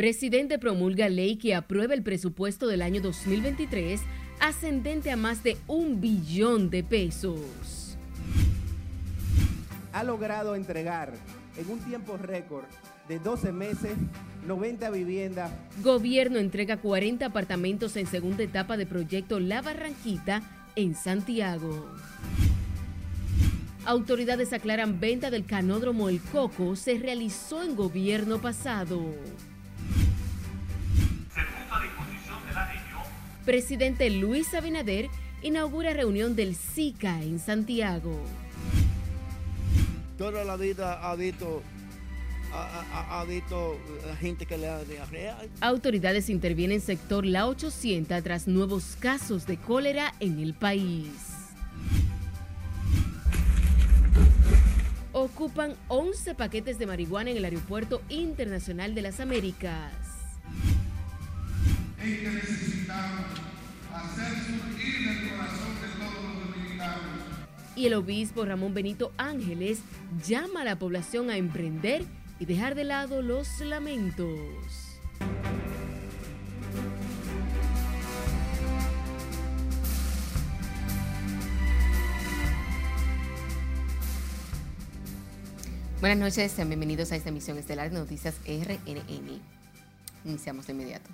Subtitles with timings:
[0.00, 4.00] Presidente promulga ley que aprueba el presupuesto del año 2023
[4.40, 7.98] ascendente a más de un billón de pesos.
[9.92, 11.12] Ha logrado entregar
[11.58, 12.64] en un tiempo récord
[13.08, 13.92] de 12 meses
[14.46, 15.52] 90 viviendas.
[15.82, 20.40] Gobierno entrega 40 apartamentos en segunda etapa de proyecto La Barranquita
[20.76, 21.90] en Santiago.
[23.84, 29.04] Autoridades aclaran venta del canódromo El Coco se realizó en gobierno pasado.
[33.44, 35.08] Presidente Luis Abinader
[35.42, 38.20] inaugura reunión del SICA en Santiago.
[40.18, 41.62] Toda la vida ha visto
[42.52, 43.78] ha, visto
[44.20, 45.38] gente que le da diarrea.
[45.60, 51.10] Autoridades intervienen en sector La 800 tras nuevos casos de cólera en el país.
[55.12, 60.09] Ocupan 11 paquetes de marihuana en el Aeropuerto Internacional de las Américas.
[63.94, 67.20] Hacer surgir el corazón de todos los dominicanos.
[67.76, 69.80] Y el obispo Ramón Benito Ángeles
[70.26, 72.04] llama a la población a emprender
[72.38, 74.28] y dejar de lado los lamentos.
[86.00, 89.38] Buenas noches, sean bienvenidos a esta emisión estelar de Noticias RNN.
[90.24, 91.10] Iniciamos de inmediato.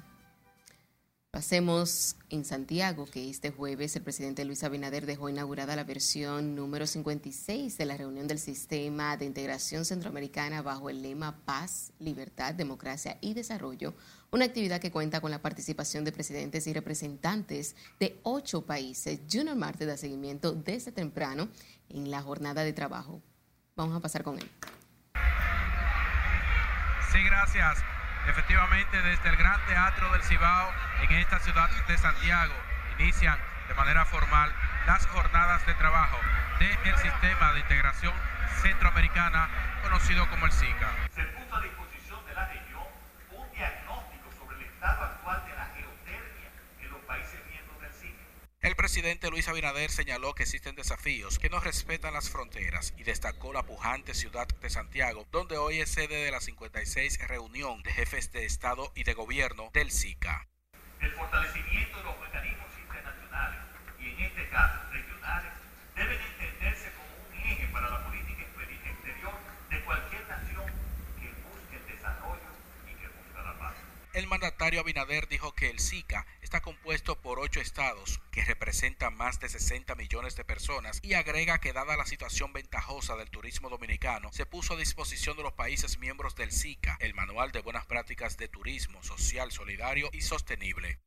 [1.30, 6.86] Pasemos en Santiago, que este jueves el presidente Luis Abinader dejó inaugurada la versión número
[6.86, 13.18] 56 de la reunión del Sistema de Integración Centroamericana bajo el lema Paz, Libertad, Democracia
[13.20, 13.94] y Desarrollo,
[14.30, 19.20] una actividad que cuenta con la participación de presidentes y representantes de ocho países.
[19.30, 21.48] Junior Marte da seguimiento desde temprano
[21.90, 23.20] en la jornada de trabajo.
[23.76, 24.50] Vamos a pasar con él.
[27.12, 27.95] Sí, gracias.
[28.28, 32.54] Efectivamente, desde el Gran Teatro del Cibao, en esta ciudad de Santiago,
[32.98, 33.38] inician
[33.68, 34.52] de manera formal
[34.86, 36.18] las jornadas de trabajo
[36.58, 38.12] del Sistema de Integración
[38.62, 39.48] Centroamericana,
[39.82, 40.88] conocido como el SICA.
[41.14, 42.82] Se puso a disposición de la región
[43.30, 46.50] un diagnóstico sobre el estado actual de la geotermia
[46.82, 48.24] en los países miembros del SICA.
[48.66, 53.52] El presidente Luis Abinader señaló que existen desafíos que no respetan las fronteras y destacó
[53.52, 58.32] la pujante ciudad de Santiago, donde hoy es sede de la 56 reunión de jefes
[58.32, 60.48] de Estado y de Gobierno del SICA.
[60.98, 63.60] El fortalecimiento de los mecanismos internacionales
[64.00, 65.52] y en este caso regionales
[65.94, 69.34] deben entenderse como un eje para la política exterior
[69.70, 70.66] de cualquier nación
[71.22, 72.50] que busque el desarrollo
[72.82, 73.76] y que busque la paz.
[74.16, 79.40] El mandatario Abinader dijo que el SICA está compuesto por ocho estados que representan más
[79.40, 84.32] de 60 millones de personas y agrega que dada la situación ventajosa del turismo dominicano,
[84.32, 88.38] se puso a disposición de los países miembros del SICA el Manual de Buenas Prácticas
[88.38, 90.98] de Turismo Social, Solidario y Sostenible.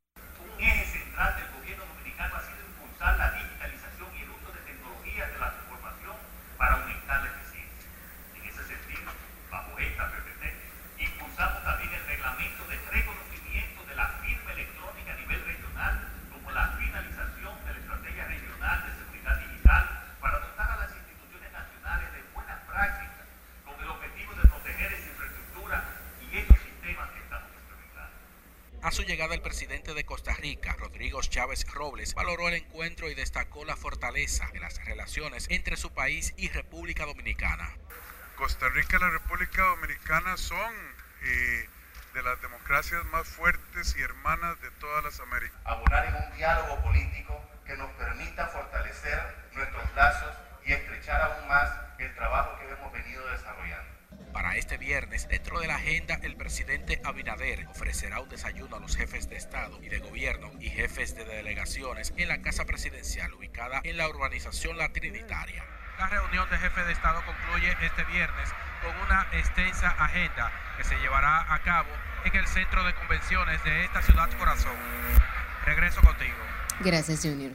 [0.44, 4.62] Un eje central del gobierno dominicano ha sido impulsar la digitalización y el uso de
[4.72, 6.16] tecnologías de la información
[6.60, 7.90] para aumentar la eficiencia.
[8.36, 9.12] En ese sentido,
[9.50, 10.70] bajo esta PPT,
[11.00, 15.96] impulsamos también el reglamento de reconocimiento de la firma electrónica a nivel regional,
[16.34, 19.84] como la finalización de la estrategia regional de seguridad digital
[20.20, 23.26] para dotar a las instituciones nacionales de buenas prácticas
[23.64, 25.78] con el objetivo de proteger esa infraestructura
[26.20, 28.16] y esos sistemas que estamos implementando.
[28.82, 33.16] A su llegada, el presidente de Costa Rica, Rodrigo Chávez Robles, valoró el encuentro y
[33.16, 37.70] destacó la fortaleza de las relaciones entre su país y República Dominicana.
[38.36, 40.74] Costa Rica y la República Dominicana son
[41.22, 41.70] eh,
[42.14, 45.58] de las democracias más fuertes y hermanas de todas las Américas.
[45.64, 49.22] Abonar en un diálogo político que nos permita fortalecer
[49.54, 50.36] nuestros lazos
[50.66, 53.39] y estrechar aún más el trabajo que hemos venido desarrollando.
[54.50, 58.98] Para este viernes, dentro de la agenda, el presidente Abinader ofrecerá un desayuno a los
[58.98, 63.80] jefes de Estado y de Gobierno y jefes de delegaciones en la Casa Presidencial ubicada
[63.84, 65.64] en la urbanización La Trinitaria.
[66.00, 68.50] La reunión de jefes de Estado concluye este viernes
[68.82, 71.90] con una extensa agenda que se llevará a cabo
[72.26, 74.76] en el centro de convenciones de esta ciudad corazón.
[75.64, 76.38] Regreso contigo.
[76.80, 77.52] Gracias, Junior.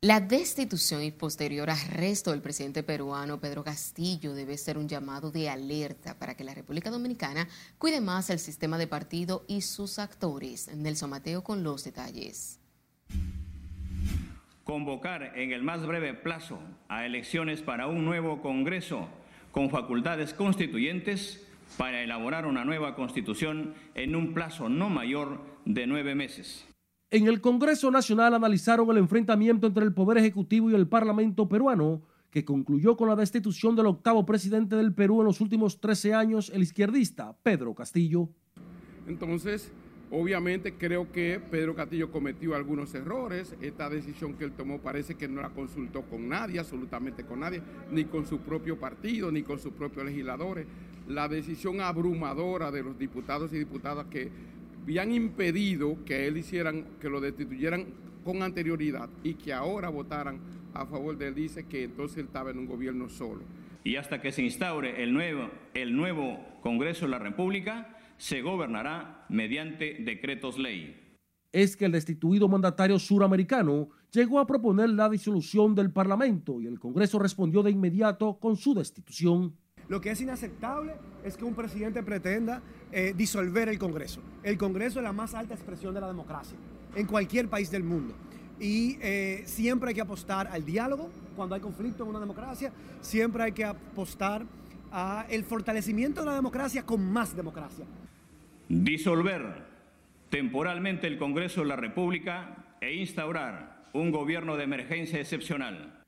[0.00, 5.50] La destitución y posterior arresto del presidente peruano Pedro Castillo debe ser un llamado de
[5.50, 7.48] alerta para que la República Dominicana
[7.78, 10.72] cuide más el sistema de partido y sus actores.
[10.72, 12.60] Nelson Mateo con los detalles.
[14.62, 19.08] Convocar en el más breve plazo a elecciones para un nuevo Congreso
[19.50, 21.44] con facultades constituyentes
[21.76, 26.68] para elaborar una nueva constitución en un plazo no mayor de nueve meses.
[27.10, 32.02] En el Congreso Nacional analizaron el enfrentamiento entre el Poder Ejecutivo y el Parlamento peruano,
[32.30, 36.52] que concluyó con la destitución del octavo presidente del Perú en los últimos 13 años,
[36.54, 38.28] el izquierdista Pedro Castillo.
[39.06, 39.72] Entonces,
[40.10, 43.56] obviamente creo que Pedro Castillo cometió algunos errores.
[43.62, 47.62] Esta decisión que él tomó parece que no la consultó con nadie, absolutamente con nadie,
[47.90, 50.66] ni con su propio partido, ni con sus propios legisladores.
[51.06, 54.30] La decisión abrumadora de los diputados y diputadas que
[54.88, 57.88] habían impedido que él hicieran, que lo destituyeran
[58.24, 60.40] con anterioridad y que ahora votaran
[60.72, 63.42] a favor de él, dice que entonces él estaba en un gobierno solo.
[63.84, 69.26] Y hasta que se instaure el nuevo, el nuevo Congreso de la República, se gobernará
[69.28, 71.18] mediante decretos ley.
[71.52, 76.78] Es que el destituido mandatario suramericano llegó a proponer la disolución del Parlamento y el
[76.78, 79.54] Congreso respondió de inmediato con su destitución.
[79.88, 80.94] Lo que es inaceptable
[81.24, 82.62] es que un presidente pretenda
[82.92, 84.20] eh, disolver el Congreso.
[84.42, 86.58] El Congreso es la más alta expresión de la democracia
[86.94, 88.14] en cualquier país del mundo.
[88.60, 93.44] Y eh, siempre hay que apostar al diálogo cuando hay conflicto en una democracia, siempre
[93.44, 94.44] hay que apostar
[94.90, 97.84] al fortalecimiento de la democracia con más democracia.
[98.68, 99.66] Disolver
[100.30, 106.04] temporalmente el Congreso de la República e instaurar un gobierno de emergencia excepcional.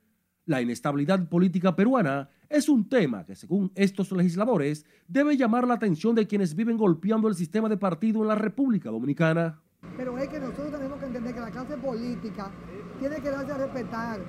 [0.46, 6.16] La inestabilidad política peruana es un tema que, según estos legisladores, debe llamar la atención
[6.16, 9.60] de quienes viven golpeando el sistema de partido en la República Dominicana.
[9.96, 12.50] Pero es que nosotros tenemos que entender que la clase política
[12.98, 14.20] tiene que darse a respetar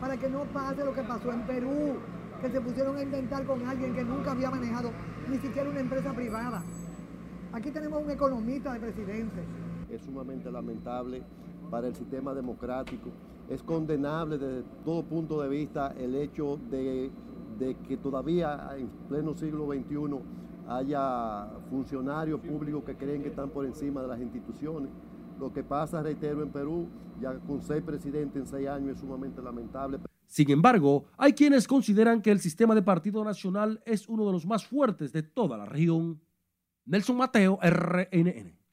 [0.00, 1.98] para que no pase lo que pasó en Perú,
[2.40, 4.90] que se pusieron a inventar con alguien que nunca había manejado
[5.30, 6.64] ni siquiera una empresa privada.
[7.52, 9.42] Aquí tenemos un economista de presidente.
[9.90, 11.22] Es sumamente lamentable
[11.70, 13.10] para el sistema democrático.
[13.50, 17.10] Es condenable desde todo punto de vista el hecho de,
[17.58, 20.20] de que todavía en pleno siglo XXI
[20.68, 24.90] haya funcionarios públicos que creen que están por encima de las instituciones.
[25.38, 26.88] Lo que pasa, reitero, en Perú,
[27.20, 29.98] ya con seis presidentes en seis años es sumamente lamentable.
[30.26, 34.46] Sin embargo, hay quienes consideran que el sistema de partido nacional es uno de los
[34.46, 36.20] más fuertes de toda la región.
[36.84, 38.65] Nelson Mateo, RNN.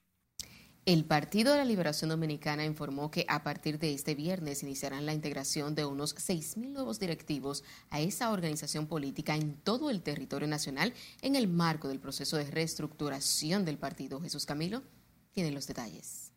[0.86, 5.14] El Partido de la Liberación Dominicana informó que a partir de este viernes iniciarán la
[5.14, 10.94] integración de unos 6.000 nuevos directivos a esa organización política en todo el territorio nacional
[11.22, 14.20] en el marco del proceso de reestructuración del partido.
[14.20, 14.84] Jesús Camilo
[15.32, 16.34] tiene los detalles.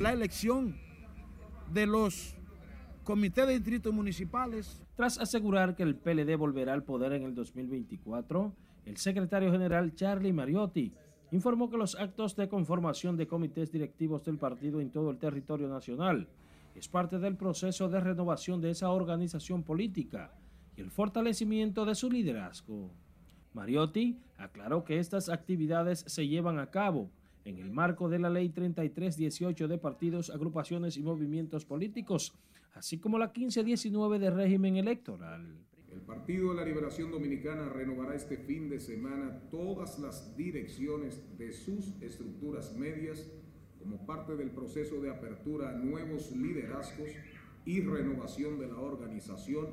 [0.00, 0.74] La elección
[1.70, 2.36] de los
[3.04, 4.80] comités de distritos municipales.
[4.96, 8.54] Tras asegurar que el PLD volverá al poder en el 2024,
[8.86, 10.94] el secretario general Charlie Mariotti
[11.30, 15.68] informó que los actos de conformación de comités directivos del partido en todo el territorio
[15.68, 16.28] nacional
[16.74, 20.32] es parte del proceso de renovación de esa organización política
[20.76, 22.90] y el fortalecimiento de su liderazgo.
[23.52, 27.10] Mariotti aclaró que estas actividades se llevan a cabo
[27.44, 32.34] en el marco de la Ley 3318 de partidos, agrupaciones y movimientos políticos,
[32.74, 35.56] así como la 1519 de régimen electoral.
[35.92, 41.52] El Partido de la Liberación Dominicana renovará este fin de semana todas las direcciones de
[41.52, 43.30] sus estructuras medias
[43.78, 47.10] como parte del proceso de apertura a nuevos liderazgos
[47.64, 49.68] y renovación de la organización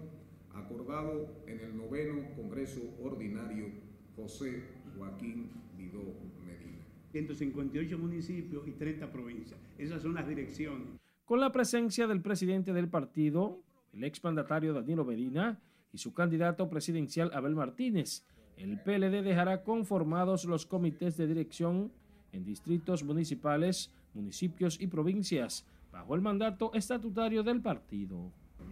[0.53, 3.67] acordado en el noveno Congreso Ordinario
[4.15, 4.63] José
[4.97, 6.03] Joaquín Vidó
[6.45, 6.85] Medina.
[7.11, 9.59] 158 municipios y 30 provincias.
[9.77, 10.87] Esas son las direcciones.
[11.25, 13.61] Con la presencia del presidente del partido,
[13.93, 15.59] el expandatario Danilo Medina,
[15.95, 18.25] y su candidato presidencial Abel Martínez.
[18.57, 21.89] El PLD dejará conformados los comités de dirección
[22.33, 28.29] en distritos municipales, municipios y provincias, bajo el mandato estatutario del partido.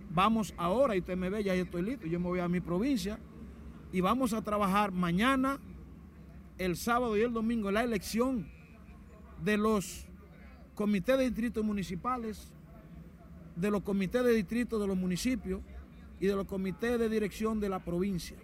[0.10, 3.18] Vamos ahora, y usted me ve, ya estoy listo, yo me voy a mi provincia
[3.94, 5.62] y vamos a trabajar mañana,
[6.58, 8.50] el sábado y el domingo la elección
[9.42, 10.08] de los
[10.76, 12.54] comités de distritos municipales,
[13.56, 15.62] de los comités de distritos de los municipios,
[16.24, 18.38] y de los comités de dirección de la provincia.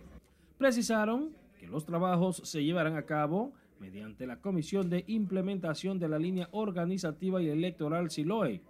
[0.58, 6.20] Precisaron que los trabajos se llevarán a cabo mediante la Comisión de Implementación de la
[6.20, 8.62] Línea Organizativa y Electoral SILOE,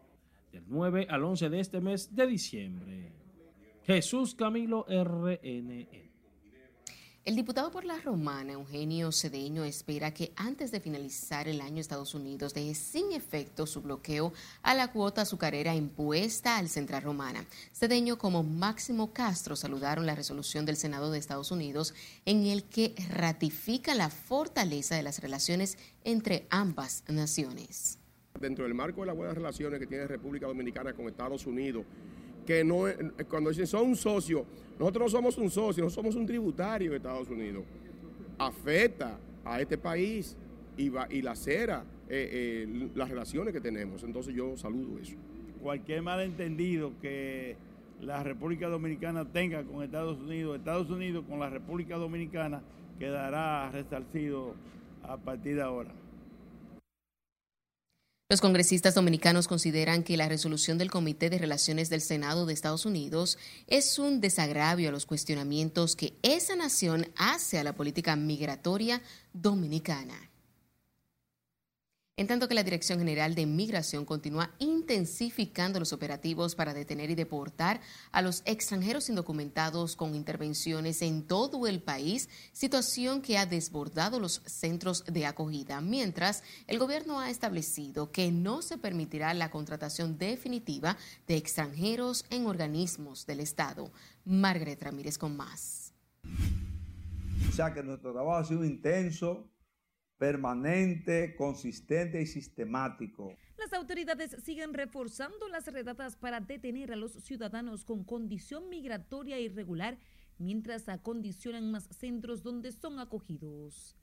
[0.51, 3.11] del 9 al 11 de este mes de diciembre.
[3.81, 6.08] Jesús Camilo RNN.
[7.25, 12.15] El diputado por la Romana, Eugenio Cedeño, espera que antes de finalizar el año Estados
[12.15, 14.31] Unidos deje sin efecto su bloqueo
[14.63, 17.45] a la cuota azucarera impuesta al Central Romana.
[17.73, 21.93] Cedeño como Máximo Castro saludaron la resolución del Senado de Estados Unidos
[22.25, 27.99] en el que ratifica la fortaleza de las relaciones entre ambas naciones.
[28.39, 31.85] Dentro del marco de las buenas relaciones que tiene República Dominicana con Estados Unidos,
[32.49, 32.85] que no,
[33.29, 34.43] cuando dicen son un socio,
[34.79, 37.63] nosotros no somos un socio, no somos un tributario de Estados Unidos.
[38.39, 40.35] Afecta a este país
[40.75, 44.01] y, va, y lacera eh, eh, las relaciones que tenemos.
[44.01, 45.15] Entonces yo saludo eso.
[45.61, 47.55] Cualquier malentendido que
[48.01, 52.63] la República Dominicana tenga con Estados Unidos, Estados Unidos con la República Dominicana
[52.97, 54.55] quedará resarcido
[55.03, 55.91] a partir de ahora.
[58.31, 62.85] Los congresistas dominicanos consideran que la resolución del Comité de Relaciones del Senado de Estados
[62.85, 69.01] Unidos es un desagravio a los cuestionamientos que esa nación hace a la política migratoria
[69.33, 70.28] dominicana
[72.19, 77.15] en tanto que la Dirección General de Migración continúa intensificando los operativos para detener y
[77.15, 77.79] deportar
[78.11, 84.41] a los extranjeros indocumentados con intervenciones en todo el país, situación que ha desbordado los
[84.45, 90.97] centros de acogida, mientras el gobierno ha establecido que no se permitirá la contratación definitiva
[91.25, 93.93] de extranjeros en organismos del Estado.
[94.25, 95.93] Margaret Ramírez con más.
[97.47, 99.47] O sea que nuestro trabajo ha sido intenso,
[100.19, 103.33] permanente, consistente y sistemático.
[103.57, 109.97] Las autoridades siguen reforzando las redadas para detener a los ciudadanos con condición migratoria irregular
[110.37, 113.95] mientras acondicionan más centros donde son acogidos.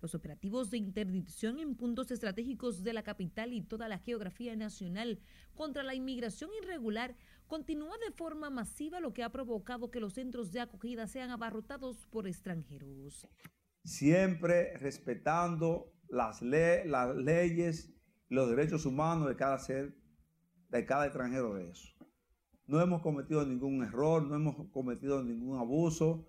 [0.00, 5.18] Los operativos de interdicción en puntos estratégicos de la capital y toda la geografía nacional
[5.54, 10.52] contra la inmigración irregular continúa de forma masiva, lo que ha provocado que los centros
[10.52, 13.26] de acogida sean abarrotados por extranjeros
[13.84, 17.92] siempre respetando las, las leyes
[18.28, 19.94] y los derechos humanos de cada ser,
[20.70, 21.88] de cada extranjero de eso.
[22.66, 26.26] No hemos cometido ningún error, no hemos cometido ningún abuso,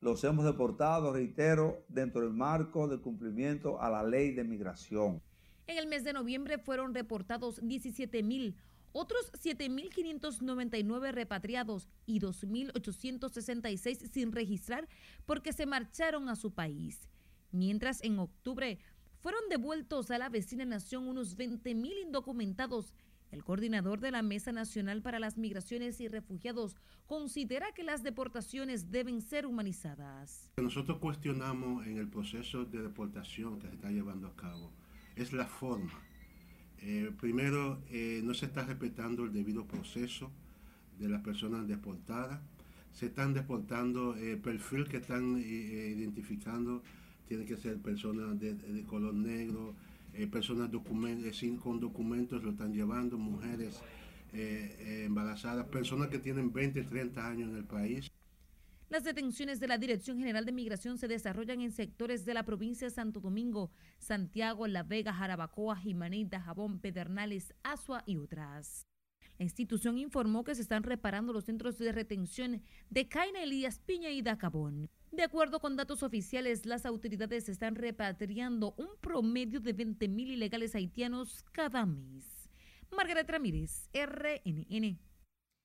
[0.00, 5.22] los hemos deportado, reitero, dentro del marco del cumplimiento a la ley de migración.
[5.66, 8.56] En el mes de noviembre fueron reportados 17 mil
[8.94, 14.88] otros 7.599 repatriados y 2.866 sin registrar
[15.26, 17.10] porque se marcharon a su país.
[17.50, 18.78] Mientras en octubre
[19.20, 22.94] fueron devueltos a la vecina nación unos 20.000 indocumentados.
[23.32, 28.92] El coordinador de la Mesa Nacional para las Migraciones y Refugiados considera que las deportaciones
[28.92, 30.52] deben ser humanizadas.
[30.56, 34.72] Nosotros cuestionamos en el proceso de deportación que se está llevando a cabo
[35.16, 36.00] es la forma
[36.80, 40.30] eh, primero, eh, no se está respetando el debido proceso
[40.98, 42.40] de las personas deportadas.
[42.92, 46.82] Se están deportando, el perfil que están eh, identificando
[47.26, 49.74] tiene que ser personas de, color negro,
[50.30, 50.70] personas
[51.62, 53.80] con documentos lo están llevando, mujeres
[54.32, 58.13] embarazadas, personas que tienen 20, 30 años en el país.
[58.94, 62.86] Las detenciones de la Dirección General de Migración se desarrollan en sectores de la provincia
[62.86, 68.86] de Santo Domingo, Santiago, La Vega, Jarabacoa, Jimanita, Jabón, Pedernales, Asua y otras.
[69.36, 74.10] La institución informó que se están reparando los centros de retención de Caina, Elías Piña
[74.10, 74.88] y Dacabón.
[75.10, 81.42] De acuerdo con datos oficiales, las autoridades están repatriando un promedio de 20.000 ilegales haitianos
[81.50, 82.48] cada mes.
[82.92, 85.00] Margaret Ramírez, RNN.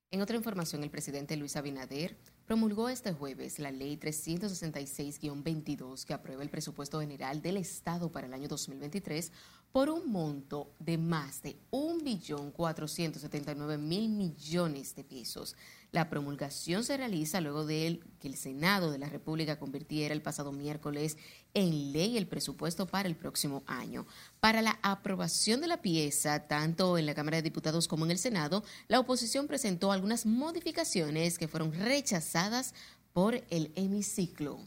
[0.10, 2.18] En otra información, el presidente Luis Abinader
[2.50, 8.34] promulgó este jueves la Ley 366-22 que aprueba el presupuesto general del Estado para el
[8.34, 9.32] año 2023
[9.72, 15.56] por un monto de más de 1.479.000 millones de pesos.
[15.92, 20.52] La promulgación se realiza luego de que el Senado de la República convirtiera el pasado
[20.52, 21.18] miércoles
[21.54, 24.06] en ley el presupuesto para el próximo año.
[24.40, 28.20] Para la aprobación de la pieza, tanto en la Cámara de Diputados como en el
[28.20, 32.76] Senado, la oposición presentó algunas modificaciones que fueron rechazadas
[33.14, 34.60] por el hemiciclo.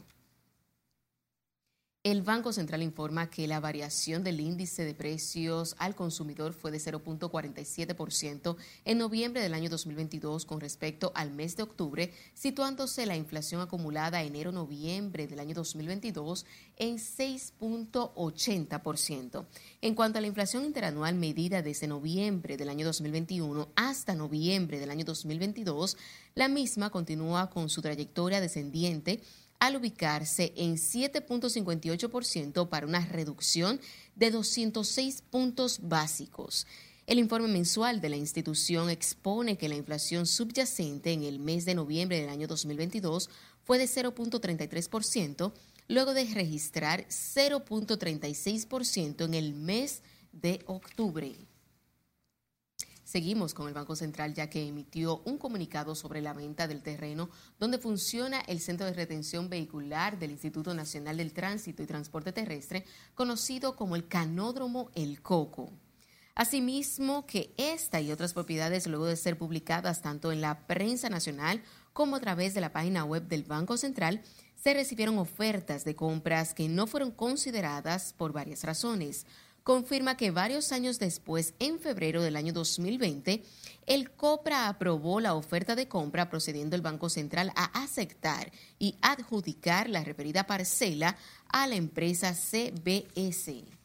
[2.03, 6.77] El Banco Central informa que la variación del índice de precios al consumidor fue de
[6.77, 13.61] 0.47% en noviembre del año 2022 con respecto al mes de octubre, situándose la inflación
[13.61, 16.45] acumulada enero-noviembre del año 2022
[16.75, 19.45] en 6.80%.
[19.79, 24.91] En cuanto a la inflación interanual medida desde noviembre del año 2021 hasta noviembre del
[24.91, 25.95] año 2022,
[26.35, 29.21] la misma continúa con su trayectoria descendiente
[29.63, 33.79] al ubicarse en 7.58% para una reducción
[34.13, 36.67] de 206 puntos básicos.
[37.07, 41.75] El informe mensual de la institución expone que la inflación subyacente en el mes de
[41.75, 43.29] noviembre del año 2022
[43.63, 45.53] fue de 0.33%,
[45.87, 50.01] luego de registrar 0.36% en el mes
[50.33, 51.37] de octubre.
[53.13, 57.29] Seguimos con el Banco Central ya que emitió un comunicado sobre la venta del terreno
[57.59, 62.85] donde funciona el Centro de Retención Vehicular del Instituto Nacional del Tránsito y Transporte Terrestre,
[63.13, 65.71] conocido como el Canódromo El Coco.
[66.33, 71.61] Asimismo, que esta y otras propiedades, luego de ser publicadas tanto en la prensa nacional
[71.93, 74.23] como a través de la página web del Banco Central,
[74.55, 79.27] se recibieron ofertas de compras que no fueron consideradas por varias razones.
[79.63, 83.43] Confirma que varios años después, en febrero del año 2020,
[83.85, 89.89] el COPRA aprobó la oferta de compra procediendo el Banco Central a aceptar y adjudicar
[89.89, 91.17] la referida parcela
[91.49, 93.82] a la empresa CBS.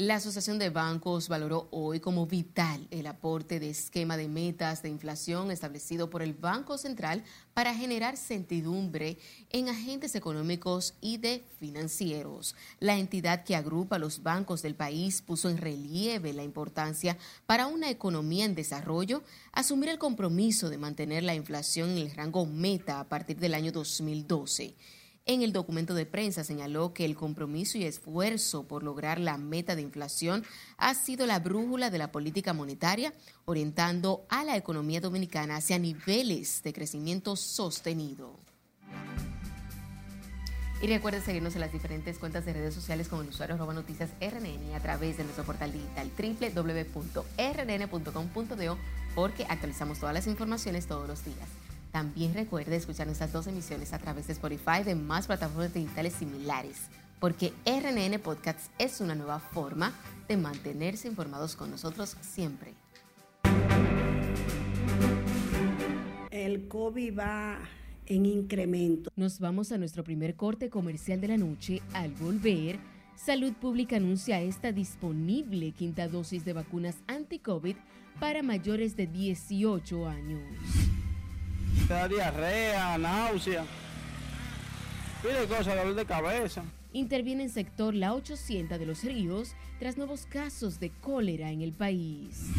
[0.00, 4.90] La Asociación de Bancos valoró hoy como vital el aporte de esquema de metas de
[4.90, 9.18] inflación establecido por el Banco Central para generar certidumbre
[9.50, 12.54] en agentes económicos y de financieros.
[12.78, 17.90] La entidad que agrupa los bancos del país puso en relieve la importancia para una
[17.90, 23.08] economía en desarrollo asumir el compromiso de mantener la inflación en el rango meta a
[23.08, 24.76] partir del año 2012.
[25.30, 29.76] En el documento de prensa señaló que el compromiso y esfuerzo por lograr la meta
[29.76, 30.42] de inflación
[30.78, 33.12] ha sido la brújula de la política monetaria,
[33.44, 38.40] orientando a la economía dominicana hacia niveles de crecimiento sostenido.
[40.80, 44.08] Y recuerde seguirnos en las diferentes cuentas de redes sociales con el usuario arroba noticias
[44.22, 47.18] RNN a través de nuestro portal digital www.rnn.com.do
[49.14, 51.67] porque actualizamos todas las informaciones todos los días.
[51.92, 56.88] También recuerde escuchar nuestras dos emisiones a través de Spotify de más plataformas digitales similares,
[57.18, 59.92] porque RNN Podcasts es una nueva forma
[60.28, 62.74] de mantenerse informados con nosotros siempre.
[66.30, 67.58] El COVID va
[68.06, 69.10] en incremento.
[69.16, 71.82] Nos vamos a nuestro primer corte comercial de la noche.
[71.92, 72.78] Al volver,
[73.16, 77.74] Salud Pública anuncia esta disponible quinta dosis de vacunas anti-COVID
[78.20, 80.42] para mayores de 18 años.
[81.88, 83.64] Te da diarrea, náusea.
[85.22, 86.62] Pide cosas, dolor de cabeza.
[86.92, 91.72] Interviene en sector La 800 de los Ríos tras nuevos casos de cólera en el
[91.72, 92.50] país.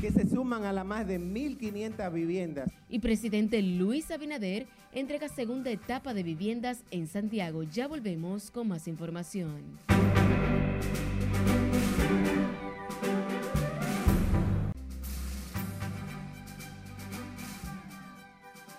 [0.00, 2.70] Que se suman a las más de 1.500 viviendas.
[2.88, 7.64] Y presidente Luis Abinader entrega segunda etapa de viviendas en Santiago.
[7.64, 9.78] Ya volvemos con más información.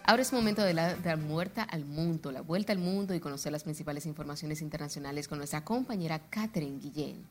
[0.09, 3.65] Ahora es momento de la muerta al mundo, la vuelta al mundo y conocer las
[3.65, 7.25] principales informaciones internacionales con nuestra compañera Catherine Guillén.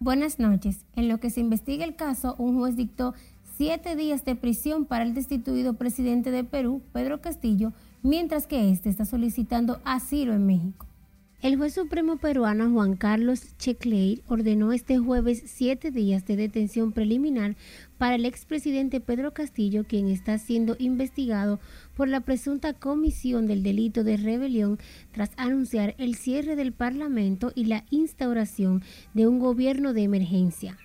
[0.00, 0.78] Buenas noches.
[0.96, 3.14] En lo que se investiga el caso, un juez dictó
[3.56, 8.88] siete días de prisión para el destituido presidente de Perú, Pedro Castillo, mientras que este
[8.88, 10.86] está solicitando asilo en México.
[11.44, 17.54] El juez supremo peruano Juan Carlos Checleir ordenó este jueves siete días de detención preliminar
[17.98, 21.60] para el expresidente Pedro Castillo, quien está siendo investigado
[21.94, 24.78] por la presunta comisión del delito de rebelión
[25.12, 30.78] tras anunciar el cierre del Parlamento y la instauración de un gobierno de emergencia.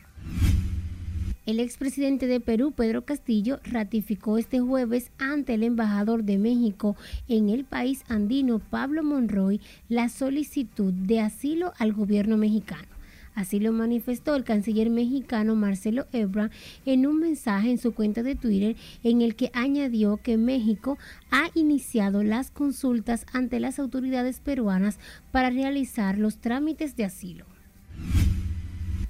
[1.50, 6.96] El expresidente de Perú, Pedro Castillo, ratificó este jueves ante el embajador de México
[7.28, 12.88] en el país andino, Pablo Monroy, la solicitud de asilo al gobierno mexicano.
[13.34, 16.52] Así lo manifestó el canciller mexicano Marcelo Ebrard
[16.86, 21.00] en un mensaje en su cuenta de Twitter en el que añadió que México
[21.32, 25.00] ha iniciado las consultas ante las autoridades peruanas
[25.32, 27.48] para realizar los trámites de asilo.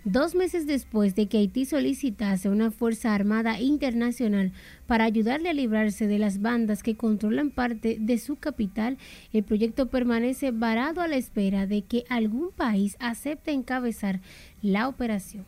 [0.05, 4.53] Dos meses después de que Haití solicitase una Fuerza Armada Internacional
[4.87, 8.97] para ayudarle a librarse de las bandas que controlan parte de su capital,
[9.33, 14.21] el proyecto permanece varado a la espera de que algún país acepte encabezar
[14.61, 15.43] la operación.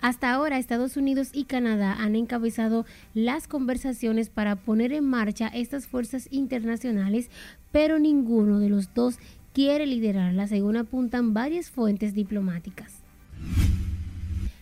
[0.00, 5.86] Hasta ahora Estados Unidos y Canadá han encabezado las conversaciones para poner en marcha estas
[5.86, 7.28] fuerzas internacionales,
[7.70, 9.18] pero ninguno de los dos
[9.52, 12.99] quiere liderarla, según apuntan varias fuentes diplomáticas.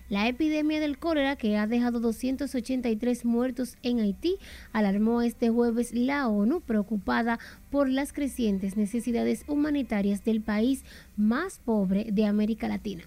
[0.09, 4.37] La epidemia del cólera, que ha dejado 283 muertos en Haití,
[4.73, 7.39] alarmó este jueves la ONU, preocupada
[7.71, 10.83] por las crecientes necesidades humanitarias del país
[11.17, 13.05] más pobre de América Latina.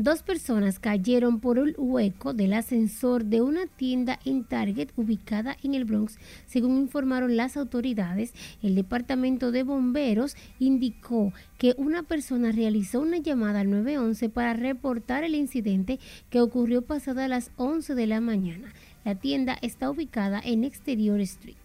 [0.00, 5.74] Dos personas cayeron por un hueco del ascensor de una tienda en Target ubicada en
[5.74, 8.32] el Bronx, según informaron las autoridades.
[8.62, 15.24] El departamento de bomberos indicó que una persona realizó una llamada al 911 para reportar
[15.24, 15.98] el incidente
[16.30, 18.72] que ocurrió pasada las 11 de la mañana.
[19.04, 21.56] La tienda está ubicada en Exterior Street.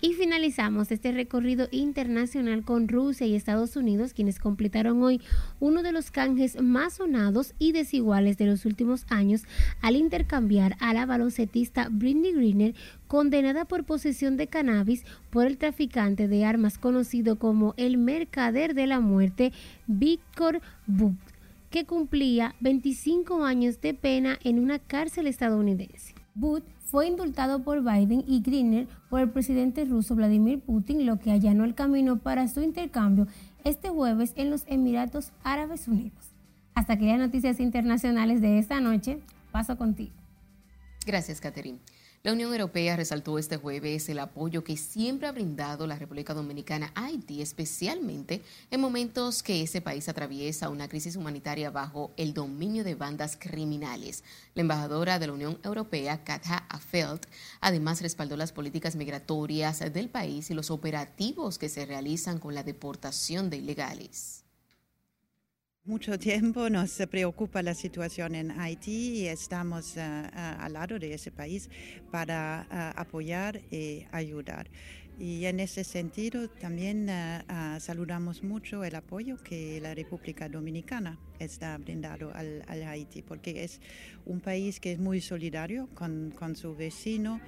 [0.00, 5.20] Y finalizamos este recorrido internacional con Rusia y Estados Unidos, quienes completaron hoy
[5.58, 9.42] uno de los canjes más sonados y desiguales de los últimos años
[9.80, 12.76] al intercambiar a la baloncetista Britney Greener,
[13.08, 18.86] condenada por posesión de cannabis por el traficante de armas conocido como el mercader de
[18.86, 19.52] la muerte,
[19.88, 21.16] Víctor Buch,
[21.70, 26.14] que cumplía 25 años de pena en una cárcel estadounidense.
[26.90, 31.64] Fue indultado por Biden y Greener por el presidente ruso Vladimir Putin, lo que allanó
[31.64, 33.26] el camino para su intercambio
[33.64, 36.32] este jueves en los Emiratos Árabes Unidos.
[36.74, 39.18] Hasta aquí las noticias internacionales de esta noche.
[39.52, 40.14] Paso contigo.
[41.04, 41.78] Gracias, Catherine.
[42.24, 46.90] La Unión Europea resaltó este jueves el apoyo que siempre ha brindado la República Dominicana
[46.96, 52.82] a Haití, especialmente en momentos que ese país atraviesa una crisis humanitaria bajo el dominio
[52.82, 54.24] de bandas criminales.
[54.54, 57.26] La embajadora de la Unión Europea, Katja Afelt,
[57.60, 62.64] además respaldó las políticas migratorias del país y los operativos que se realizan con la
[62.64, 64.42] deportación de ilegales
[65.88, 71.14] mucho tiempo nos preocupa la situación en Haití y estamos uh, uh, al lado de
[71.14, 71.70] ese país
[72.10, 74.68] para uh, apoyar y ayudar.
[75.18, 77.10] Y en ese sentido también
[77.80, 83.80] saludamos mucho el apoyo que la República Dominicana está brindando al, Haití, porque es
[84.26, 87.40] un país que es muy solidario con, con su vecino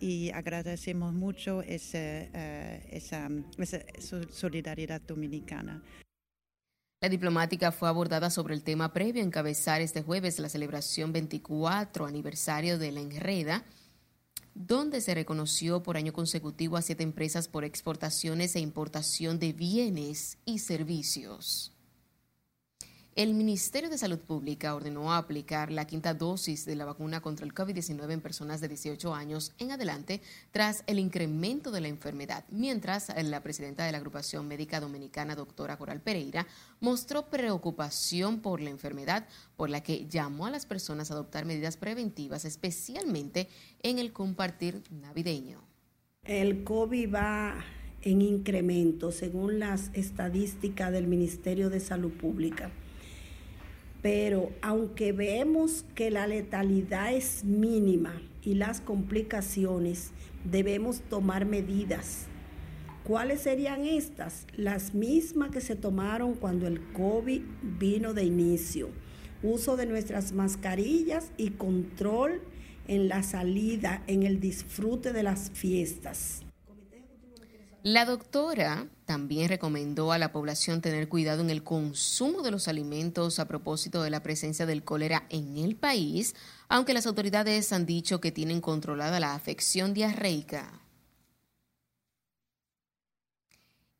[0.00, 2.22] y agradecemos mucho esa,
[2.90, 3.28] esa
[4.30, 5.82] solidaridad dominicana.
[7.00, 12.06] La diplomática fue abordada sobre el tema previo a encabezar este jueves la celebración 24
[12.06, 13.64] aniversario de la Enreda,
[14.54, 20.38] donde se reconoció por año consecutivo a siete empresas por exportaciones e importación de bienes
[20.44, 21.72] y servicios.
[23.18, 27.52] El Ministerio de Salud Pública ordenó aplicar la quinta dosis de la vacuna contra el
[27.52, 30.20] COVID-19 en personas de 18 años en adelante
[30.52, 35.76] tras el incremento de la enfermedad, mientras la presidenta de la agrupación médica dominicana, doctora
[35.76, 36.46] Coral Pereira,
[36.78, 39.26] mostró preocupación por la enfermedad,
[39.56, 43.48] por la que llamó a las personas a adoptar medidas preventivas, especialmente
[43.82, 45.60] en el compartir navideño.
[46.22, 47.64] El COVID va
[48.00, 52.70] en incremento según las estadísticas del Ministerio de Salud Pública
[54.02, 60.12] pero aunque vemos que la letalidad es mínima y las complicaciones,
[60.44, 62.26] debemos tomar medidas.
[63.04, 64.46] ¿Cuáles serían estas?
[64.54, 67.42] Las mismas que se tomaron cuando el COVID
[67.78, 68.90] vino de inicio.
[69.42, 72.42] Uso de nuestras mascarillas y control
[72.86, 76.42] en la salida, en el disfrute de las fiestas.
[77.82, 83.38] La doctora también recomendó a la población tener cuidado en el consumo de los alimentos
[83.38, 86.34] a propósito de la presencia del cólera en el país,
[86.68, 90.82] aunque las autoridades han dicho que tienen controlada la afección diarreica.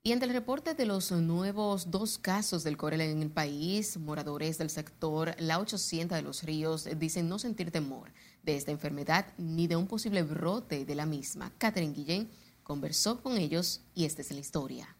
[0.02, 4.58] Y ante el reporte de los nuevos dos casos del cólera en el país, moradores
[4.58, 9.68] del sector La 800 de los Ríos dicen no sentir temor de esta enfermedad ni
[9.68, 11.50] de un posible brote de la misma.
[11.56, 12.28] Catherine Guillén
[12.62, 14.97] conversó con ellos y esta es la historia.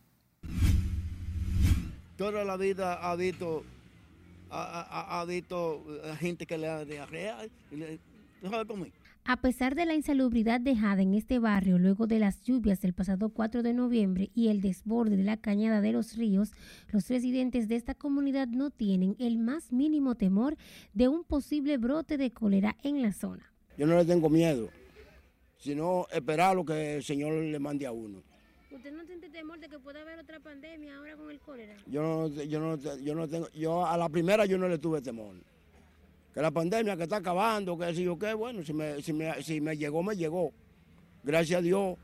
[2.19, 3.63] Toda la vida ha visto,
[4.51, 7.39] ha, visto eh, gente que le da diarrea.
[9.25, 13.29] A pesar de la insalubridad dejada en este barrio luego de las lluvias del pasado
[13.29, 16.51] 4 de noviembre y el desborde de la cañada de los ríos,
[16.91, 20.57] los residentes de esta comunidad no tienen el más mínimo temor
[20.95, 23.53] de un posible brote de cólera en la zona.
[23.77, 24.71] Yo no le tengo miedo
[25.59, 28.23] sino esperar lo que el Señor le mande a uno.
[28.79, 31.75] ¿Usted no siente temor de que pueda haber otra pandemia ahora con el cólera?
[31.89, 35.03] Yo no, yo no, yo no tengo, yo a la primera yo no le tuve
[35.03, 35.35] temor.
[36.33, 39.43] Que la pandemia que está acabando, que si yo qué, bueno, si me, si me,
[39.43, 40.53] si me llegó, me llegó.
[41.25, 41.99] Gracias a Dios.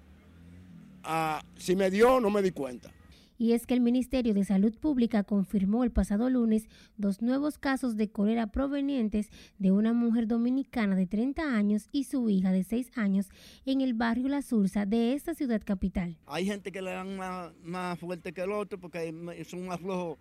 [1.05, 2.91] Ah, si me dio, no me di cuenta
[3.39, 7.97] y es que el Ministerio de Salud Pública confirmó el pasado lunes dos nuevos casos
[7.97, 12.91] de cólera provenientes de una mujer dominicana de 30 años y su hija de 6
[12.97, 13.29] años
[13.67, 16.17] en el barrio La Sursa de esta ciudad capital.
[16.27, 17.17] Hay gente que le dan
[17.63, 19.13] más, fuerte que el otro porque
[19.49, 20.19] son más flojos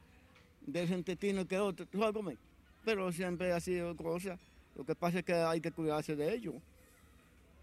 [0.66, 1.86] de ese intestino que otro,
[2.86, 4.38] pero siempre ha sido cosa.
[4.76, 6.56] Lo que pasa es que hay que cuidarse de ellos.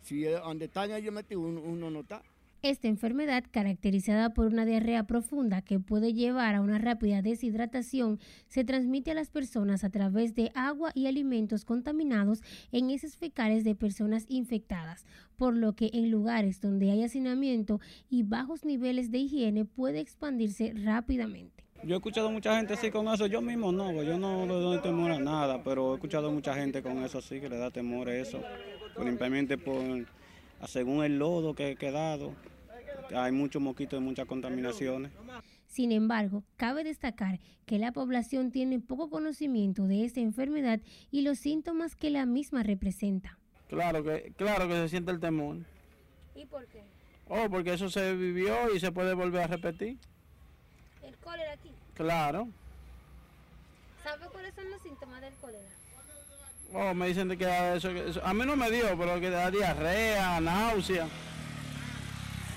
[0.02, 2.22] Si donde están ellos metidos, uno no está.
[2.62, 8.64] Esta enfermedad, caracterizada por una diarrea profunda que puede llevar a una rápida deshidratación, se
[8.64, 13.74] transmite a las personas a través de agua y alimentos contaminados en heces fecales de
[13.74, 15.06] personas infectadas,
[15.38, 20.74] por lo que en lugares donde hay hacinamiento y bajos niveles de higiene puede expandirse
[20.84, 21.64] rápidamente.
[21.82, 24.82] Yo he escuchado mucha gente así con eso, yo mismo no, yo no le doy
[24.82, 28.10] temor a nada, pero he escuchado mucha gente con eso así que le da temor
[28.10, 28.42] a eso,
[29.02, 29.82] simplemente por
[30.66, 32.34] según el lodo que ha quedado,
[33.14, 35.10] hay muchos mosquitos y muchas contaminaciones.
[35.66, 41.38] Sin embargo, cabe destacar que la población tiene poco conocimiento de esta enfermedad y los
[41.38, 43.38] síntomas que la misma representa.
[43.68, 45.58] Claro que, claro que se siente el temor.
[46.34, 46.82] ¿Y por qué?
[47.28, 49.96] Oh, porque eso se vivió y se puede volver a repetir.
[51.04, 51.70] ¿El cólera aquí?
[51.94, 52.48] Claro.
[54.02, 55.68] ¿Sabe cuáles son los síntomas del cólera?
[56.72, 60.40] Oh, me dicen que eso, eso- a mí no me dio, pero que da diarrea,
[60.40, 61.06] náusea,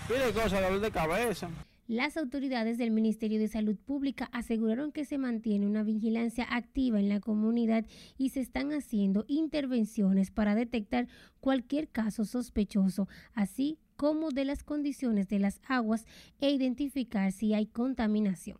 [0.07, 1.49] dolor de cabeza.
[1.87, 7.09] Las autoridades del Ministerio de Salud Pública aseguraron que se mantiene una vigilancia activa en
[7.09, 7.85] la comunidad
[8.17, 11.07] y se están haciendo intervenciones para detectar
[11.41, 16.05] cualquier caso sospechoso, así como de las condiciones de las aguas
[16.39, 18.57] e identificar si hay contaminación.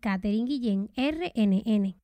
[0.00, 2.03] Catherine Guillén, RNN.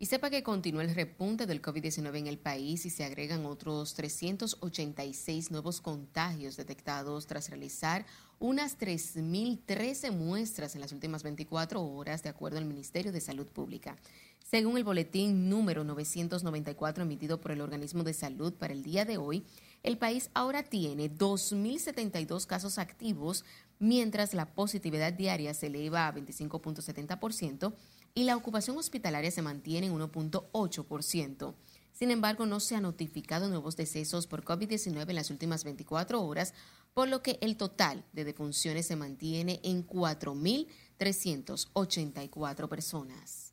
[0.00, 3.94] Y sepa que continúa el repunte del COVID-19 en el país y se agregan otros
[3.94, 8.06] 386 nuevos contagios detectados tras realizar
[8.38, 13.96] unas 3.013 muestras en las últimas 24 horas, de acuerdo al Ministerio de Salud Pública.
[14.48, 19.18] Según el boletín número 994 emitido por el Organismo de Salud para el día de
[19.18, 19.44] hoy,
[19.82, 23.44] el país ahora tiene 2.072 casos activos,
[23.80, 27.72] mientras la positividad diaria se eleva a 25.70%
[28.14, 31.54] y la ocupación hospitalaria se mantiene en 1.8%.
[31.92, 36.52] Sin embargo, no se han notificado nuevos decesos por COVID-19 en las últimas 24 horas,
[36.94, 43.47] por lo que el total de defunciones se mantiene en 4.384 personas.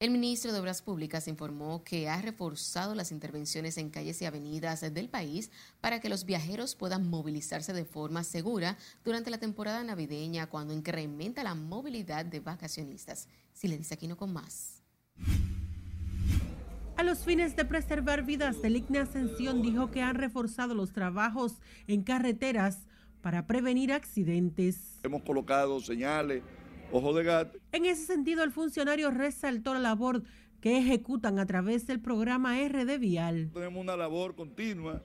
[0.00, 4.80] El ministro de Obras Públicas informó que ha reforzado las intervenciones en calles y avenidas
[4.80, 5.50] del país
[5.82, 11.44] para que los viajeros puedan movilizarse de forma segura durante la temporada navideña cuando incrementa
[11.44, 13.28] la movilidad de vacacionistas.
[13.52, 14.82] Si le dice aquí no con más.
[16.96, 22.04] A los fines de preservar vidas, Deligna Ascensión dijo que han reforzado los trabajos en
[22.04, 22.86] carreteras
[23.20, 24.98] para prevenir accidentes.
[25.02, 26.42] Hemos colocado señales,
[26.92, 27.58] ojo de gato.
[27.72, 30.22] En ese sentido, el funcionario resaltó la labor
[30.60, 33.50] que ejecutan a través del programa RD Vial.
[33.52, 35.02] Tenemos una labor continua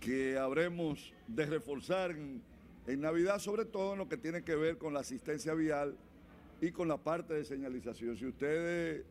[0.00, 2.42] que habremos de reforzar en,
[2.86, 5.96] en Navidad, sobre todo en lo que tiene que ver con la asistencia vial
[6.60, 8.16] y con la parte de señalización.
[8.16, 9.04] Si ustedes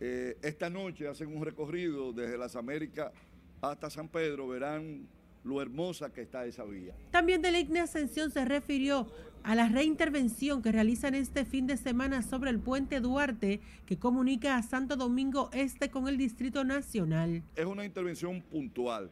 [0.00, 3.12] eh, esta noche hacen un recorrido desde las Américas
[3.60, 5.08] hasta San Pedro, verán
[5.42, 6.94] lo hermosa que está esa vía.
[7.10, 9.06] También Deligna Ascensión se refirió
[9.46, 14.56] a la reintervención que realizan este fin de semana sobre el puente Duarte que comunica
[14.56, 17.44] a Santo Domingo Este con el Distrito Nacional.
[17.54, 19.08] Es una intervención puntual.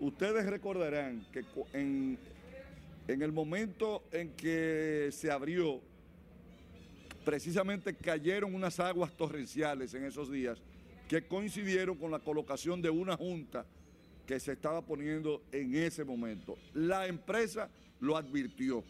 [0.00, 2.18] Ustedes recordarán que en,
[3.06, 5.82] en el momento en que se abrió,
[7.22, 10.62] precisamente cayeron unas aguas torrenciales en esos días
[11.08, 13.66] que coincidieron con la colocación de una junta
[14.26, 16.56] que se estaba poniendo en ese momento.
[16.72, 17.68] La empresa
[18.00, 18.82] lo advirtió.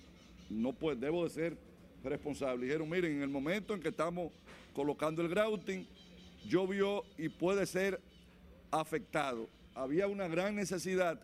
[0.53, 1.57] No pues debo de ser
[2.05, 2.67] responsable.
[2.67, 4.33] Dijeron, miren, en el momento en que estamos
[4.73, 5.87] colocando el grouting,
[6.49, 8.01] llovió y puede ser
[8.71, 9.49] afectado.
[9.75, 11.21] Había una gran necesidad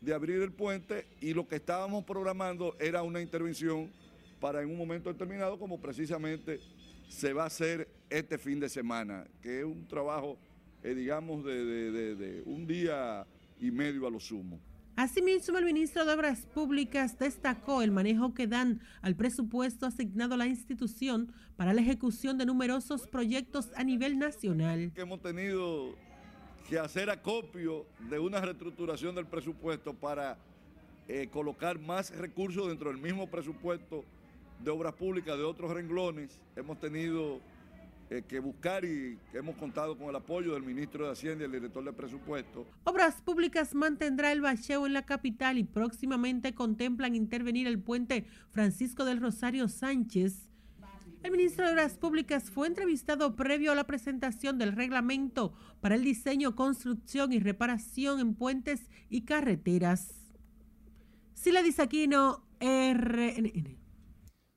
[0.00, 3.90] de abrir el puente y lo que estábamos programando era una intervención
[4.40, 6.60] para en un momento determinado, como precisamente
[7.08, 10.36] se va a hacer este fin de semana, que es un trabajo,
[10.82, 13.26] eh, digamos, de- de- de un día
[13.60, 14.58] y medio a lo sumo.
[14.96, 20.36] Asimismo, el ministro de Obras Públicas destacó el manejo que dan al presupuesto asignado a
[20.36, 24.92] la institución para la ejecución de numerosos proyectos a nivel nacional.
[24.94, 25.96] hemos tenido
[26.68, 30.38] que hacer acopio de una reestructuración del presupuesto para
[31.08, 34.04] eh, colocar más recursos dentro del mismo presupuesto
[34.62, 36.40] de obras públicas de otros renglones.
[36.54, 37.40] Hemos tenido
[38.10, 41.52] eh, que buscar y hemos contado con el apoyo del ministro de Hacienda y el
[41.52, 42.66] director de presupuesto.
[42.84, 49.04] Obras Públicas mantendrá el bacheo en la capital y próximamente contemplan intervenir el puente Francisco
[49.04, 50.50] del Rosario Sánchez.
[51.22, 56.04] El ministro de Obras Públicas fue entrevistado previo a la presentación del reglamento para el
[56.04, 60.14] diseño, construcción y reparación en puentes y carreteras.
[61.32, 63.83] Sila Disaquino, RNN.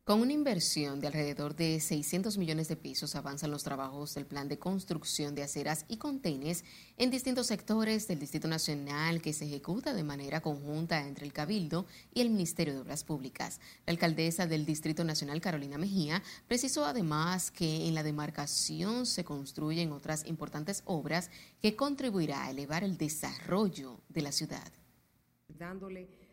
[0.08, 4.48] Con una inversión de alrededor de 600 millones de pesos avanzan los trabajos del plan
[4.48, 6.64] de construcción de aceras y contenes
[6.96, 11.86] en distintos sectores del Distrito Nacional que se ejecuta de manera conjunta entre el Cabildo
[12.14, 13.60] y el Ministerio de Obras Públicas.
[13.86, 19.92] La alcaldesa del Distrito Nacional, Carolina Mejía, precisó además que en la demarcación se construyen
[19.92, 21.30] otras importantes obras
[21.62, 24.72] que contribuirá a elevar el desarrollo de la ciudad.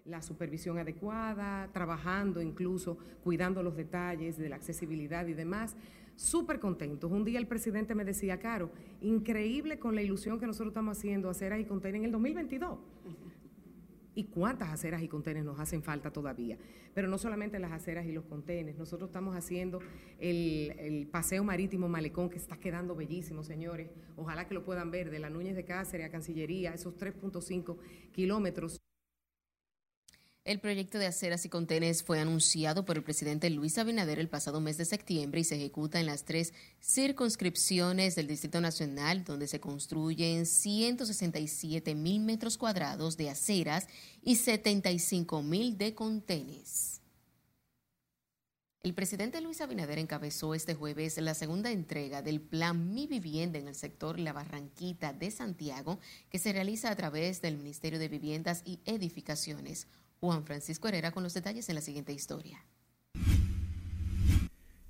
[0.04, 5.76] La supervisión adecuada, trabajando incluso, cuidando los detalles de la accesibilidad y demás.
[6.16, 7.10] Súper contentos.
[7.10, 11.30] Un día el presidente me decía, Caro, increíble con la ilusión que nosotros estamos haciendo
[11.30, 12.78] aceras y contenedores en el 2022.
[14.16, 16.56] ¿Y cuántas aceras y contenedores nos hacen falta todavía?
[16.94, 19.80] Pero no solamente las aceras y los contenedores, nosotros estamos haciendo
[20.20, 23.90] el, el paseo marítimo Malecón, que está quedando bellísimo, señores.
[24.16, 27.76] Ojalá que lo puedan ver, de la Núñez de Cáceres a Cancillería, esos 3.5
[28.12, 28.84] kilómetros.
[30.44, 34.61] El proyecto de aceras y contenes fue anunciado por el presidente Luis Abinader el pasado
[34.61, 36.52] mes de septiembre y se ejecuta en las tres
[36.83, 43.88] circunscripciones del Distrito Nacional, donde se construyen 167 mil metros cuadrados de aceras
[44.22, 47.00] y 75 mil de contenes.
[48.83, 53.66] El presidente Luis Abinader encabezó este jueves la segunda entrega del plan Mi Vivienda en
[53.66, 58.61] el sector La Barranquita de Santiago, que se realiza a través del Ministerio de Viviendas
[58.66, 59.87] y Edificaciones.
[60.24, 62.64] Juan Francisco Herrera con los detalles en la siguiente historia.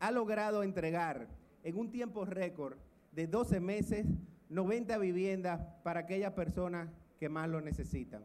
[0.00, 1.28] ha logrado entregar
[1.62, 2.76] en un tiempo récord
[3.12, 4.04] de 12 meses
[4.48, 6.88] 90 viviendas para aquellas personas
[7.20, 8.24] que más lo necesitan.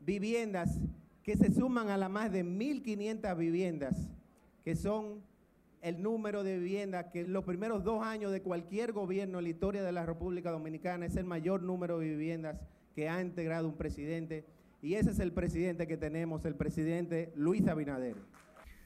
[0.00, 0.78] Viviendas
[1.22, 4.10] que se suman a las más de 1.500 viviendas,
[4.62, 5.22] que son
[5.80, 9.82] el número de viviendas que los primeros dos años de cualquier gobierno en la historia
[9.82, 12.60] de la República Dominicana es el mayor número de viviendas
[12.94, 14.44] que ha integrado un presidente
[14.82, 18.16] y ese es el presidente que tenemos, el presidente Luis Abinader.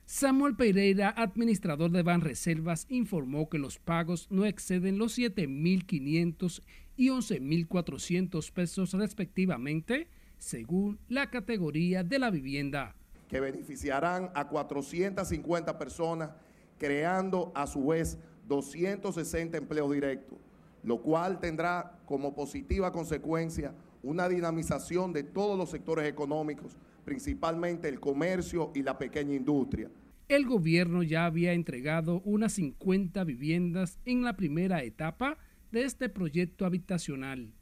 [0.04, 6.62] Samuel Pereira, administrador de Banreservas, informó que los pagos no exceden los 7.500
[6.96, 12.94] y 11.400 pesos respectivamente, según la categoría de la vivienda.
[13.28, 16.30] Que beneficiarán a 450 personas,
[16.78, 20.38] creando a su vez 260 empleos directos,
[20.82, 23.72] lo cual tendrá como positiva consecuencia
[24.02, 29.90] una dinamización de todos los sectores económicos, principalmente el comercio y la pequeña industria.
[30.28, 35.38] El gobierno ya había entregado unas 50 viviendas en la primera etapa
[35.70, 37.52] de este proyecto habitacional.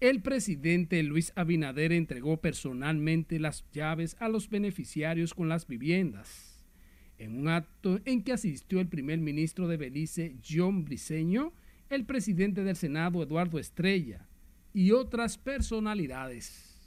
[0.00, 6.64] El presidente Luis Abinader entregó personalmente las llaves a los beneficiarios con las viviendas.
[7.18, 11.52] En un acto en que asistió el primer ministro de Belice, John Briceño,
[11.90, 14.27] el presidente del Senado, Eduardo Estrella,
[14.78, 16.78] y otras personalidades.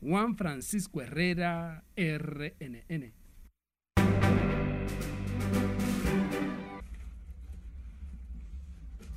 [0.00, 3.12] Juan Francisco Herrera, RNN.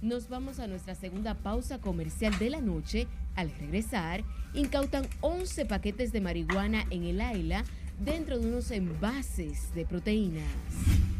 [0.01, 3.07] Nos vamos a nuestra segunda pausa comercial de la noche.
[3.33, 7.63] Al regresar, incautan 11 paquetes de marihuana en el AILA
[8.03, 11.14] dentro de unos envases de proteínas.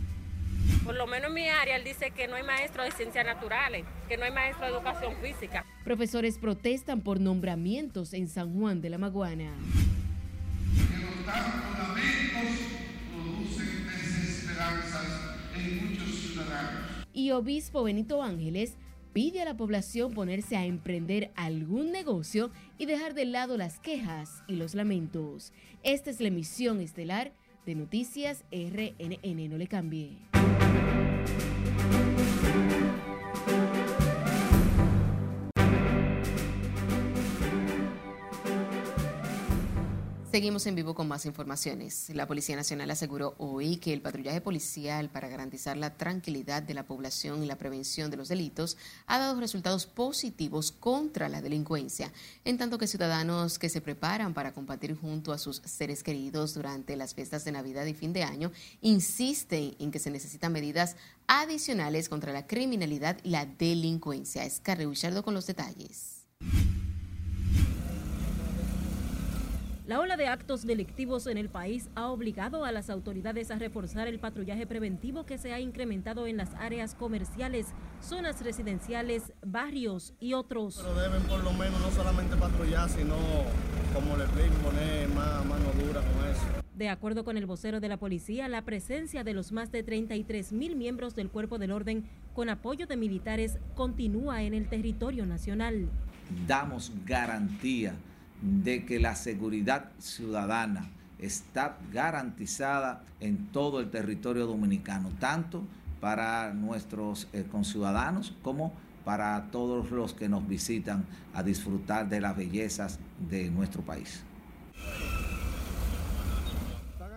[0.83, 3.85] Por lo menos en mi área, él dice que no hay maestro de ciencias naturales,
[4.07, 5.65] que no hay maestro de educación física.
[5.83, 9.51] Profesores protestan por nombramientos en San Juan de la Maguana.
[17.13, 18.77] Y obispo Benito Ángeles
[19.13, 24.43] pide a la población ponerse a emprender algún negocio y dejar de lado las quejas
[24.47, 25.53] y los lamentos.
[25.83, 27.31] Esta es la emisión estelar
[27.65, 29.49] de Noticias RNN.
[29.49, 30.17] No le cambie.
[30.75, 30.89] thank
[33.49, 33.74] you
[40.35, 42.09] Seguimos en vivo con más informaciones.
[42.09, 46.85] La Policía Nacional aseguró hoy que el patrullaje policial para garantizar la tranquilidad de la
[46.85, 48.75] población y la prevención de los delitos
[49.07, 52.11] ha dado resultados positivos contra la delincuencia,
[52.43, 56.97] en tanto que ciudadanos que se preparan para combatir junto a sus seres queridos durante
[56.97, 62.09] las fiestas de Navidad y fin de año insisten en que se necesitan medidas adicionales
[62.09, 64.43] contra la criminalidad y la delincuencia.
[64.43, 64.85] Es Carre
[65.23, 66.25] con los detalles.
[69.87, 74.07] La ola de actos delictivos en el país ha obligado a las autoridades a reforzar
[74.07, 77.67] el patrullaje preventivo que se ha incrementado en las áreas comerciales,
[78.01, 80.81] zonas residenciales, barrios y otros.
[80.81, 83.15] Pero deben por lo menos no solamente patrullar, sino,
[83.93, 86.63] como le explico, poner más mano dura con eso.
[86.73, 90.51] De acuerdo con el vocero de la policía, la presencia de los más de 33
[90.51, 95.89] mil miembros del cuerpo del orden con apoyo de militares continúa en el territorio nacional.
[96.47, 97.93] Damos garantía
[98.45, 105.63] de que la seguridad ciudadana está garantizada en todo el territorio dominicano, tanto
[105.99, 112.35] para nuestros eh, conciudadanos como para todos los que nos visitan a disfrutar de las
[112.35, 112.99] bellezas
[113.29, 114.23] de nuestro país.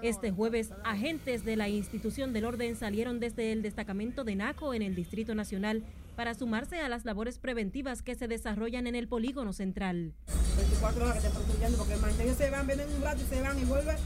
[0.00, 4.82] Este jueves, agentes de la institución del orden salieron desde el destacamento de NACO en
[4.82, 5.82] el Distrito Nacional
[6.18, 10.14] para sumarse a las labores preventivas que se desarrollan en el polígono central.
[10.56, 13.96] 24 horas que porque se van, vienen un rato y se van y vuelven.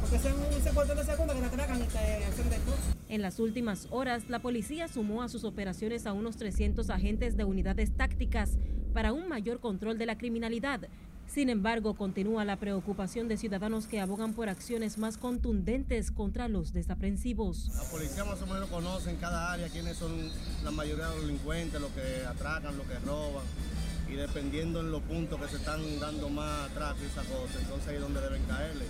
[0.00, 2.76] porque sean un secuestro de segunda que te atracan y te hacen de todo.
[3.10, 7.44] En las últimas horas, la policía sumó a sus operaciones a unos 300 agentes de
[7.44, 8.56] unidades tácticas
[8.94, 10.88] para un mayor control de la criminalidad.
[11.26, 16.72] Sin embargo, continúa la preocupación de ciudadanos que abogan por acciones más contundentes contra los
[16.72, 17.72] desaprensivos.
[17.74, 20.12] La policía más o menos conoce en cada área quiénes son
[20.62, 23.42] la mayoría de los delincuentes, los que atracan, los que roban.
[24.08, 27.88] Y dependiendo en los puntos que se están dando más atraco y esa cosa, entonces
[27.88, 28.84] ahí es donde deben caerle.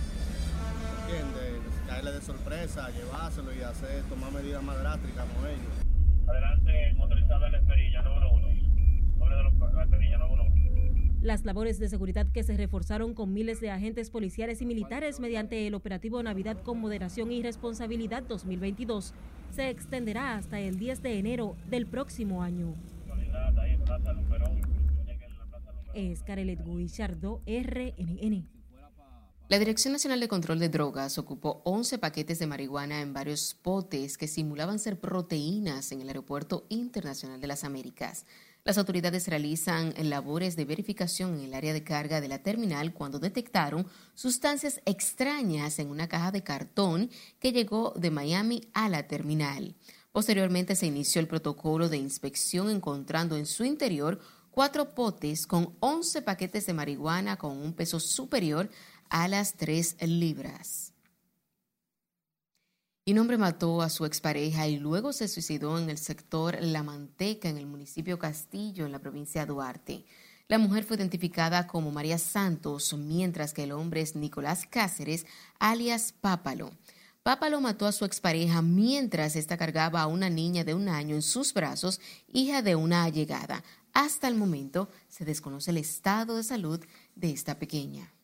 [1.07, 1.61] ¿Entiendes?
[1.87, 5.73] Caerle de sorpresa, llevárselo y hacer, tomar medidas más drásticas con ellos.
[6.27, 8.47] Adelante, motorizado de la Esperilla, número uno.
[9.17, 10.54] Nombre de los- la Esperilla, número uno.
[11.25, 15.65] Las labores de seguridad que se reforzaron con miles de agentes policiales y militares mediante
[15.65, 19.11] el operativo Navidad con Moderación y Responsabilidad 2022
[19.49, 22.75] se extenderá hasta el 10 de enero del próximo año.
[25.95, 28.47] Es Carelet RNN.
[29.47, 34.19] La Dirección Nacional de Control de Drogas ocupó 11 paquetes de marihuana en varios potes
[34.19, 38.27] que simulaban ser proteínas en el Aeropuerto Internacional de las Américas.
[38.65, 43.19] Las autoridades realizan labores de verificación en el área de carga de la terminal cuando
[43.19, 43.85] detectaron
[44.15, 49.75] sustancias extrañas en una caja de cartón que llegó de Miami a la terminal.
[50.11, 56.23] Posteriormente se inició el protocolo de inspección encontrando en su interior cuatro potes con 11
[56.23, 58.71] paquetes de marihuana con un peso superior
[59.09, 60.94] a las 3 libras.
[63.07, 66.81] Y un hombre mató a su expareja y luego se suicidó en el sector La
[66.81, 70.05] Manteca, en el municipio Castillo, en la provincia de Duarte.
[70.47, 75.27] La mujer fue identificada como María Santos, mientras que el hombre es Nicolás Cáceres,
[75.59, 76.71] alias Pápalo.
[77.21, 81.21] Pápalo mató a su expareja mientras ésta cargaba a una niña de un año en
[81.21, 82.01] sus brazos,
[82.33, 83.63] hija de una allegada.
[83.93, 86.83] Hasta el momento se desconoce el estado de salud
[87.13, 88.14] de esta pequeña.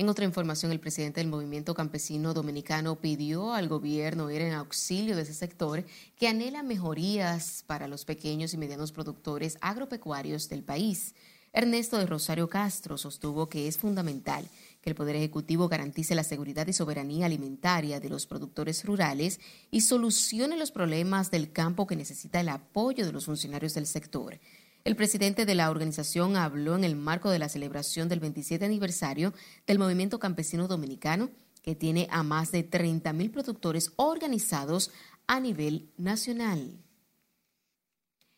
[0.00, 5.14] En otra información, el presidente del Movimiento Campesino Dominicano pidió al gobierno ir en auxilio
[5.14, 5.84] de ese sector
[6.16, 11.14] que anhela mejorías para los pequeños y medianos productores agropecuarios del país.
[11.52, 14.48] Ernesto de Rosario Castro sostuvo que es fundamental
[14.80, 19.38] que el Poder Ejecutivo garantice la seguridad y soberanía alimentaria de los productores rurales
[19.70, 24.40] y solucione los problemas del campo que necesita el apoyo de los funcionarios del sector.
[24.82, 29.34] El presidente de la organización habló en el marco de la celebración del 27 aniversario
[29.66, 31.28] del Movimiento Campesino Dominicano,
[31.62, 34.90] que tiene a más de 30 mil productores organizados
[35.26, 36.78] a nivel nacional.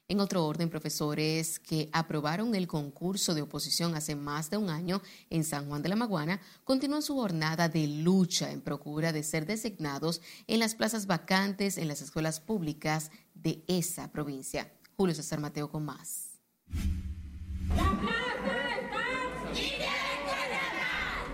[0.09, 5.01] En otro orden, profesores que aprobaron el concurso de oposición hace más de un año
[5.30, 9.47] en San Juan de la Maguana continúan su jornada de lucha en procura de ser
[9.47, 14.72] designados en las plazas vacantes en las escuelas públicas de esa provincia.
[14.97, 16.32] Julio César Mateo con más.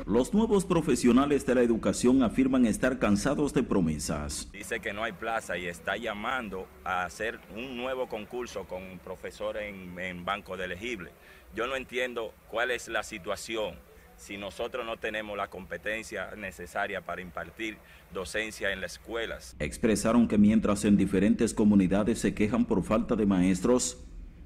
[0.09, 4.49] Los nuevos profesionales de la educación afirman estar cansados de promesas.
[4.51, 9.65] Dice que no hay plaza y está llamando a hacer un nuevo concurso con profesores
[9.65, 11.11] en, en banco de elegible.
[11.55, 13.75] Yo no entiendo cuál es la situación
[14.17, 17.77] si nosotros no tenemos la competencia necesaria para impartir
[18.13, 19.57] docencia en las escuelas.
[19.59, 23.99] Expresaron que mientras en diferentes comunidades se quejan por falta de maestros,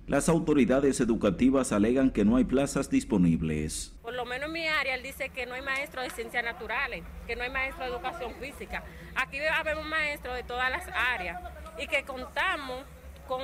[0.07, 3.95] las autoridades educativas alegan que no hay plazas disponibles.
[4.03, 7.05] Por lo menos en mi área, él dice que no hay maestro de ciencias naturales,
[7.27, 8.83] que no hay maestro de educación física.
[9.15, 11.41] Aquí habemos maestros de todas las áreas
[11.81, 12.85] y que contamos
[13.29, 13.41] con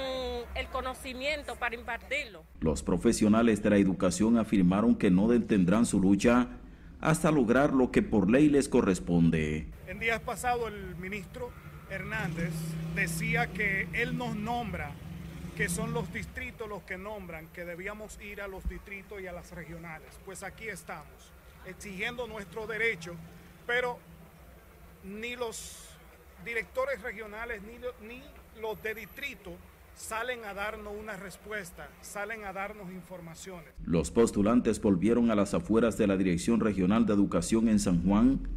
[0.57, 2.43] el conocimiento para impartirlo.
[2.61, 6.49] Los profesionales de la educación afirmaron que no detendrán su lucha
[7.01, 9.69] hasta lograr lo que por ley les corresponde.
[9.87, 11.51] En días pasados el ministro
[11.89, 12.53] Hernández
[12.97, 14.91] decía que él nos nombra
[15.59, 19.33] que son los distritos los que nombran, que debíamos ir a los distritos y a
[19.33, 20.07] las regionales.
[20.25, 21.33] Pues aquí estamos,
[21.67, 23.17] exigiendo nuestro derecho,
[23.67, 23.99] pero
[25.03, 25.89] ni los
[26.45, 27.73] directores regionales ni,
[28.07, 28.23] ni
[28.61, 29.51] los de distrito
[29.97, 33.75] salen a darnos una respuesta, salen a darnos informaciones.
[33.85, 38.49] Los postulantes volvieron a las afueras de la Dirección Regional de Educación en San Juan,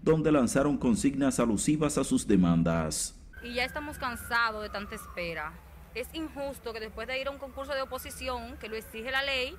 [0.00, 3.14] donde lanzaron consignas alusivas a sus demandas.
[3.42, 5.52] Y ya estamos cansados de tanta espera
[5.96, 9.22] es injusto que después de ir a un concurso de oposición, que lo exige la
[9.22, 9.56] ley,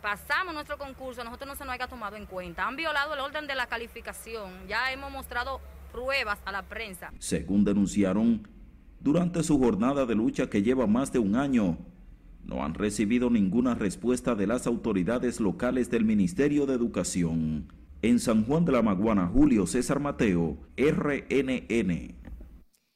[0.00, 2.66] pasamos nuestro concurso, nosotros no se nos haya tomado en cuenta.
[2.66, 7.12] Han violado el orden de la calificación, ya hemos mostrado pruebas a la prensa.
[7.18, 8.46] Según denunciaron,
[9.00, 11.76] durante su jornada de lucha que lleva más de un año,
[12.44, 17.66] no han recibido ninguna respuesta de las autoridades locales del Ministerio de Educación.
[18.00, 22.21] En San Juan de la Maguana, Julio César Mateo, RNN.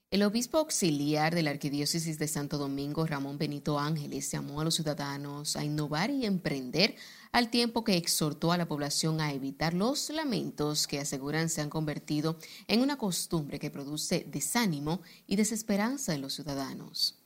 [0.09, 4.77] El obispo auxiliar de la Arquidiócesis de Santo Domingo, Ramón Benito Ángeles, llamó a los
[4.77, 6.95] ciudadanos a innovar y emprender
[7.33, 11.71] al tiempo que exhortó a la población a evitar los lamentos que aseguran se han
[11.71, 12.39] convertido
[12.69, 17.17] en una costumbre que produce desánimo y desesperanza en los ciudadanos.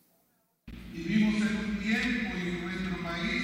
[0.91, 3.43] Vivimos en un tiempo en nuestro país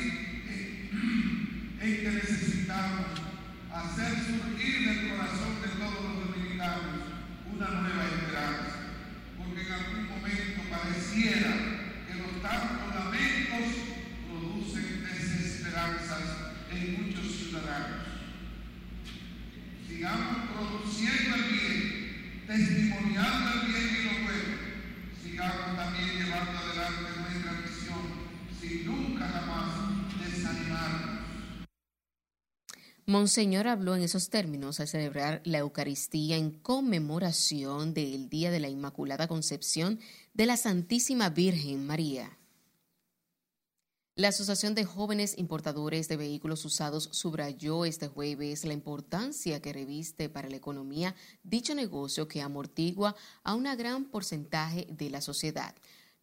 [1.82, 3.07] en que necesitamos
[3.70, 7.03] hacer surgir del corazón de todos los dominicanos
[7.55, 8.87] una nueva esperanza
[9.66, 11.53] en algún momento pareciera
[12.07, 13.66] que los tantos lamentos
[14.29, 16.22] producen desesperanzas
[16.70, 18.07] en muchos ciudadanos.
[19.89, 24.57] Sigamos produciendo el bien, testimoniando el bien y lo bueno.
[25.22, 28.03] Sigamos también llevando adelante nuestra misión
[28.61, 29.70] sin nunca jamás
[30.20, 31.15] desanimarnos.
[33.09, 38.68] Monseñor habló en esos términos al celebrar la Eucaristía en conmemoración del Día de la
[38.68, 40.00] Inmaculada Concepción
[40.34, 42.36] de la Santísima Virgen María.
[44.16, 50.28] La Asociación de Jóvenes Importadores de Vehículos Usados subrayó este jueves la importancia que reviste
[50.28, 55.76] para la economía dicho negocio que amortigua a un gran porcentaje de la sociedad.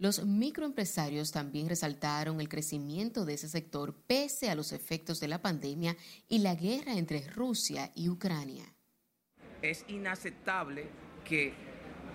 [0.03, 5.41] Los microempresarios también resaltaron el crecimiento de ese sector pese a los efectos de la
[5.41, 5.95] pandemia
[6.27, 8.65] y la guerra entre Rusia y Ucrania.
[9.61, 10.87] Es inaceptable
[11.23, 11.53] que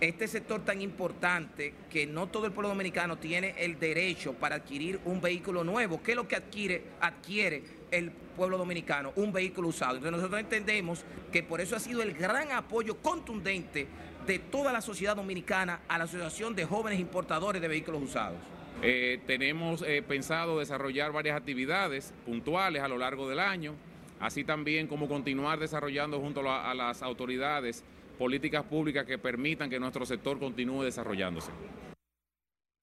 [0.02, 5.00] este sector tan importante, que no todo el pueblo dominicano tiene el derecho para adquirir
[5.06, 6.02] un vehículo nuevo.
[6.02, 9.14] ¿Qué es lo que adquiere, adquiere el pueblo dominicano?
[9.16, 9.96] Un vehículo usado.
[9.96, 13.88] Entonces nosotros entendemos que por eso ha sido el gran apoyo contundente
[14.28, 18.38] de toda la sociedad dominicana a la Asociación de Jóvenes Importadores de Vehículos Usados.
[18.82, 23.74] Eh, tenemos eh, pensado desarrollar varias actividades puntuales a lo largo del año,
[24.20, 27.82] así también como continuar desarrollando junto a, a las autoridades
[28.18, 31.50] políticas públicas que permitan que nuestro sector continúe desarrollándose.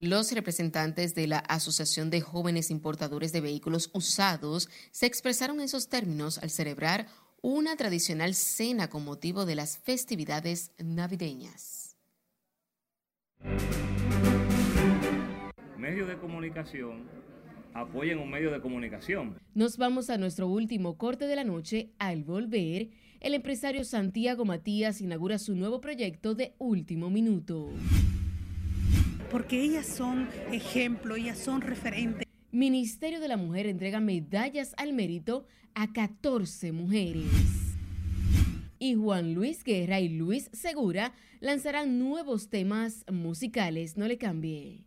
[0.00, 5.88] Los representantes de la Asociación de Jóvenes Importadores de Vehículos Usados se expresaron en esos
[5.88, 7.06] términos al celebrar
[7.48, 11.96] una tradicional cena con motivo de las festividades navideñas.
[15.78, 17.04] Medios de comunicación
[17.72, 19.38] apoyen un medio de comunicación.
[19.54, 21.92] Nos vamos a nuestro último corte de la noche.
[22.00, 22.88] Al volver,
[23.20, 27.70] el empresario Santiago Matías inaugura su nuevo proyecto de último minuto.
[29.30, 32.25] Porque ellas son ejemplo, ellas son referentes.
[32.56, 35.44] Ministerio de la Mujer entrega medallas al mérito
[35.74, 37.26] a 14 mujeres.
[38.78, 43.98] Y Juan Luis Guerra y Luis Segura lanzarán nuevos temas musicales.
[43.98, 44.86] No le cambie.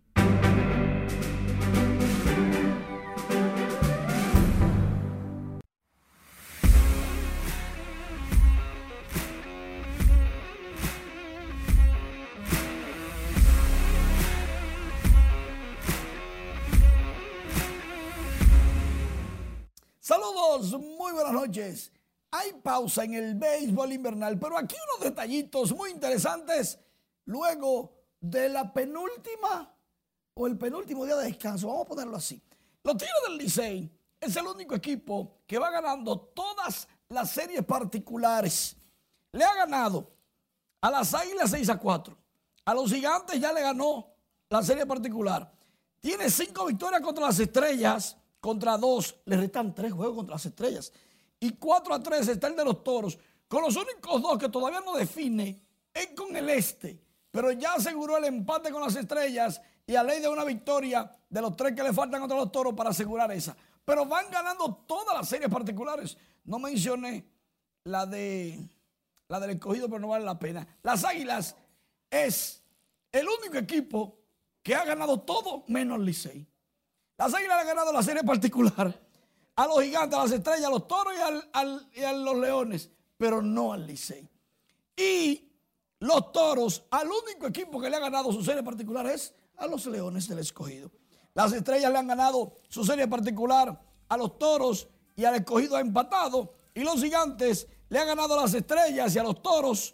[20.09, 21.91] Saludos, muy buenas noches.
[22.31, 26.79] Hay pausa en el béisbol invernal, pero aquí unos detallitos muy interesantes
[27.25, 29.71] luego de la penúltima
[30.33, 32.41] o el penúltimo día de descanso, vamos a ponerlo así.
[32.81, 38.75] Los Tigres del Licey es el único equipo que va ganando todas las series particulares.
[39.31, 40.09] Le ha ganado
[40.81, 42.17] a las Águilas 6 a 4.
[42.65, 44.07] A los Gigantes ya le ganó
[44.49, 45.51] la serie particular.
[45.99, 50.93] Tiene cinco victorias contra las Estrellas contra dos, le restan tres juegos contra las estrellas.
[51.39, 53.17] Y cuatro a tres está el de los toros,
[53.47, 55.61] con los únicos dos que todavía no define
[55.93, 60.21] es con el este, pero ya aseguró el empate con las estrellas y a ley
[60.21, 63.55] de una victoria de los tres que le faltan contra los toros para asegurar esa.
[63.83, 66.15] Pero van ganando todas las series particulares.
[66.43, 67.25] No mencioné
[67.85, 68.69] la de
[69.27, 70.67] la del escogido, pero no vale la pena.
[70.83, 71.55] Las Águilas
[72.09, 72.63] es
[73.11, 74.19] el único equipo
[74.61, 76.45] que ha ganado todo menos Licey.
[77.19, 78.97] Las Águilas han ganado la serie particular
[79.57, 81.13] a los gigantes, a las estrellas, a los toros
[81.93, 84.29] y, a los leones, pero no al Licey.
[84.95, 85.51] Y
[85.99, 89.85] los toros, al único equipo que le ha ganado su serie particular es a los
[89.87, 90.91] leones del escogido.
[91.33, 95.81] Las estrellas le han ganado su serie particular a los toros y al escogido ha
[95.81, 96.53] empatado.
[96.73, 99.93] Y los gigantes le han ganado a las estrellas y a los toros.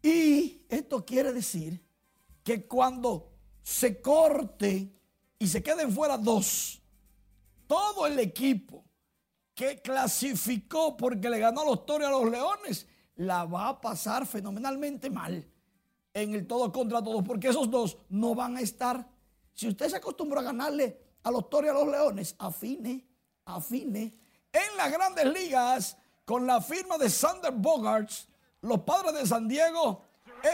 [0.00, 1.84] Y esto quiere decir
[2.42, 3.30] que cuando
[3.62, 4.95] se corte
[5.38, 6.80] y se queden fuera dos,
[7.66, 8.84] todo el equipo
[9.54, 14.26] que clasificó porque le ganó a los toros a los leones, la va a pasar
[14.26, 15.46] fenomenalmente mal
[16.12, 19.06] en el todo contra todos, porque esos dos no van a estar.
[19.54, 23.06] Si usted se acostumbró a ganarle a los toros a los leones, afine,
[23.44, 24.14] afine.
[24.52, 28.28] En las grandes ligas, con la firma de Sander Bogarts,
[28.62, 30.02] los padres de San Diego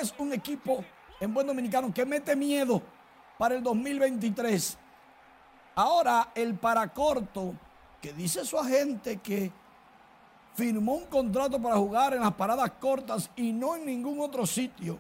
[0.01, 0.85] es un equipo
[1.20, 2.83] en buen dominicano, que mete miedo
[3.39, 4.78] para el 2023.
[5.74, 7.55] Ahora el paracorto,
[8.01, 9.51] que dice su agente que
[10.55, 14.99] firmó un contrato para jugar en las paradas cortas y no en ningún otro sitio,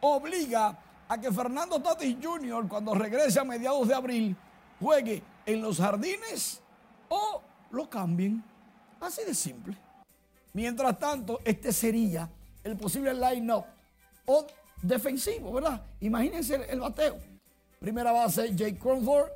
[0.00, 4.36] obliga a que Fernando Tatis Jr., cuando regrese a mediados de abril,
[4.80, 6.62] juegue en los jardines
[7.08, 8.42] o lo cambien.
[9.00, 9.76] Así de simple.
[10.52, 12.30] Mientras tanto, este sería
[12.62, 13.64] el posible line-up
[14.26, 14.46] o
[14.80, 15.82] defensivo, ¿verdad?
[16.00, 17.18] Imagínense el, bateo.
[17.84, 19.28] Primera base, Jake Crawford,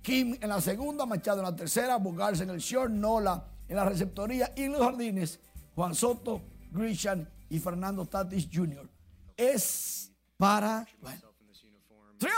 [0.00, 3.84] Kim en la segunda, Machado en la tercera, Bugarse en el short, Nola en la
[3.84, 5.40] receptoría y en los jardines,
[5.74, 6.40] Juan Soto,
[6.70, 8.88] Grisham y Fernando Tatis Jr.
[9.36, 10.86] Es para.
[11.00, 11.20] Bueno.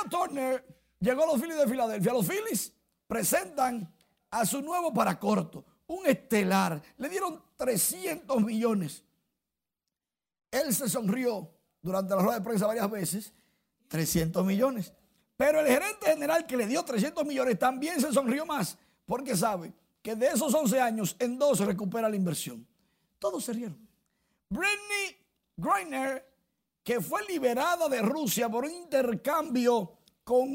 [0.08, 0.64] Turner
[1.00, 2.12] llegó a los Phillies de Filadelfia.
[2.14, 2.72] Los Phillies
[3.06, 3.94] presentan
[4.30, 6.80] a su nuevo para corto, un estelar.
[6.96, 9.04] Le dieron 300 millones.
[10.50, 11.50] Él se sonrió
[11.82, 13.34] durante la rueda de prensa varias veces.
[13.88, 14.94] 300 millones.
[15.38, 18.76] Pero el gerente general que le dio 300 millones también se sonrió más
[19.06, 19.72] porque sabe
[20.02, 22.66] que de esos 11 años en dos recupera la inversión.
[23.20, 23.88] Todos se rieron.
[24.48, 25.16] Britney
[25.56, 26.26] Griner
[26.82, 30.52] que fue liberada de Rusia por un intercambio con,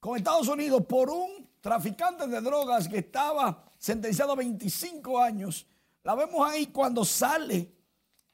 [0.00, 5.64] con Estados Unidos por un traficante de drogas que estaba sentenciado a 25 años.
[6.02, 7.72] La vemos ahí cuando sale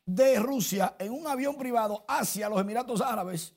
[0.07, 3.53] de Rusia en un avión privado hacia los Emiratos Árabes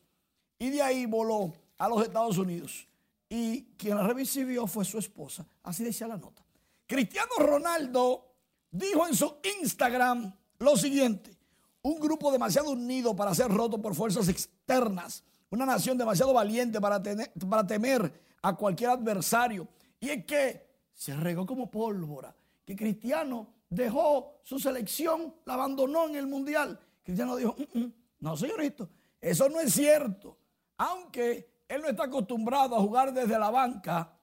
[0.59, 2.88] y de ahí voló a los Estados Unidos.
[3.30, 5.45] Y quien la recibió fue su esposa.
[5.63, 6.43] Así decía la nota.
[6.88, 8.36] Cristiano Ronaldo
[8.71, 11.36] dijo en su Instagram lo siguiente
[11.82, 17.01] un grupo demasiado unido para ser roto por fuerzas externas, una nación demasiado valiente para,
[17.47, 18.11] para temer
[18.41, 19.67] a cualquier adversario.
[19.99, 26.15] Y es que se regó como pólvora, que Cristiano dejó su selección, la abandonó en
[26.15, 26.80] el Mundial.
[27.03, 28.89] Cristiano dijo, mm, mm, no señorito,
[29.21, 30.39] eso no es cierto.
[30.78, 34.13] Aunque él no está acostumbrado a jugar desde la banca,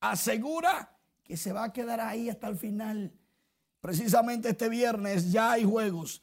[0.00, 3.12] asegura que se va a quedar ahí hasta el final.
[3.80, 6.22] Precisamente este viernes ya hay juegos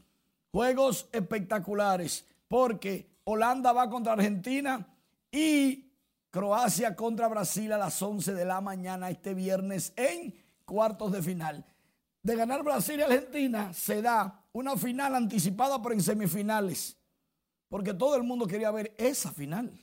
[0.54, 4.88] Juegos espectaculares porque Holanda va contra Argentina
[5.32, 5.92] y
[6.30, 10.32] Croacia contra Brasil a las 11 de la mañana este viernes en
[10.64, 11.66] cuartos de final.
[12.22, 16.98] De ganar Brasil y Argentina se da una final anticipada pero en semifinales.
[17.68, 19.74] Porque todo el mundo quería ver esa final,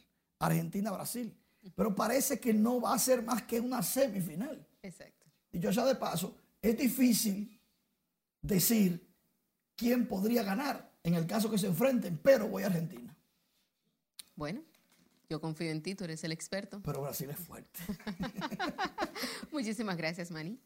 [0.41, 1.37] Argentina-Brasil.
[1.75, 4.67] Pero parece que no va a ser más que una semifinal.
[4.83, 5.27] Exacto.
[5.53, 7.61] Y yo ya de paso, es difícil
[8.41, 9.07] decir
[9.77, 13.15] quién podría ganar en el caso que se enfrenten, pero voy a Argentina.
[14.35, 14.63] Bueno,
[15.29, 16.81] yo confío en ti, tú eres el experto.
[16.83, 17.81] Pero Brasil es fuerte.
[19.53, 20.59] Muchísimas gracias, Manny.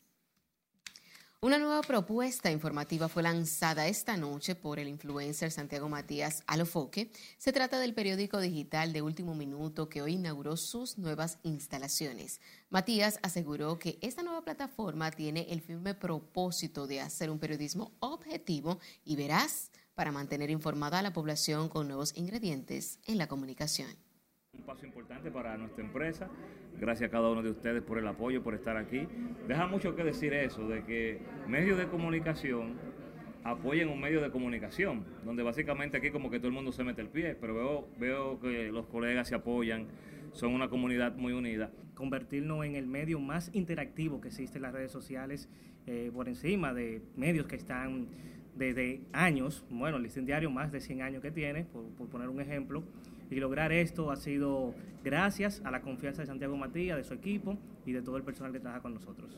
[1.45, 7.11] Una nueva propuesta informativa fue lanzada esta noche por el influencer Santiago Matías Alofoque.
[7.37, 12.41] Se trata del periódico digital de último minuto que hoy inauguró sus nuevas instalaciones.
[12.71, 18.79] Matías aseguró que esta nueva plataforma tiene el firme propósito de hacer un periodismo objetivo
[19.05, 23.95] y veraz para mantener informada a la población con nuevos ingredientes en la comunicación.
[24.59, 26.31] Un paso importante para nuestra empresa
[26.81, 29.07] Gracias a cada uno de ustedes por el apoyo, por estar aquí.
[29.47, 32.75] Deja mucho que decir eso, de que medios de comunicación
[33.45, 37.01] apoyen un medio de comunicación, donde básicamente aquí como que todo el mundo se mete
[37.01, 39.87] el pie, pero veo, veo que los colegas se apoyan,
[40.33, 41.71] son una comunidad muy unida.
[41.95, 45.49] Convertirnos en el medio más interactivo que existe en las redes sociales,
[45.87, 48.09] eh, por encima de medios que están
[48.57, 52.41] desde años, bueno, el listín diario más de 100 años que tiene, por poner un
[52.41, 52.83] ejemplo,
[53.31, 57.59] y lograr esto ha sido gracias a la confianza de Santiago Matías, de su equipo
[57.87, 59.37] y de todo el personal que trabaja con nosotros.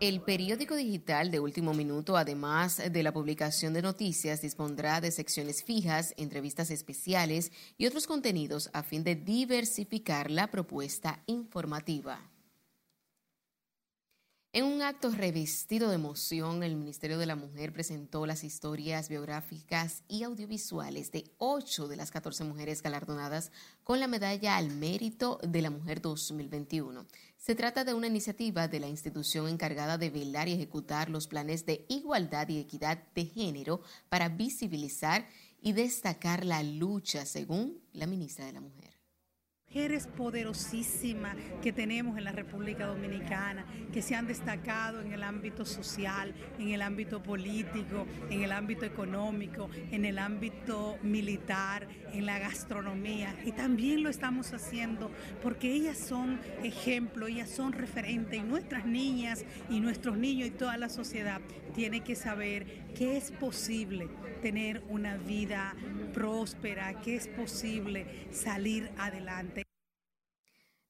[0.00, 5.62] El periódico digital de último minuto, además de la publicación de noticias, dispondrá de secciones
[5.62, 12.33] fijas, entrevistas especiales y otros contenidos a fin de diversificar la propuesta informativa.
[14.54, 20.04] En un acto revestido de emoción, el Ministerio de la Mujer presentó las historias biográficas
[20.06, 23.50] y audiovisuales de ocho de las 14 mujeres galardonadas
[23.82, 27.04] con la Medalla al Mérito de la Mujer 2021.
[27.36, 31.66] Se trata de una iniciativa de la institución encargada de velar y ejecutar los planes
[31.66, 35.26] de igualdad y equidad de género para visibilizar
[35.60, 38.93] y destacar la lucha, según la ministra de la Mujer
[39.74, 45.64] mujeres poderosísimas que tenemos en la República Dominicana, que se han destacado en el ámbito
[45.64, 52.38] social, en el ámbito político, en el ámbito económico, en el ámbito militar, en la
[52.38, 53.34] gastronomía.
[53.44, 55.10] Y también lo estamos haciendo
[55.42, 60.76] porque ellas son ejemplo, ellas son referente y nuestras niñas y nuestros niños y toda
[60.76, 61.40] la sociedad
[61.74, 64.08] tiene que saber que es posible
[64.40, 65.74] tener una vida
[66.12, 69.64] próspera, que es posible salir adelante.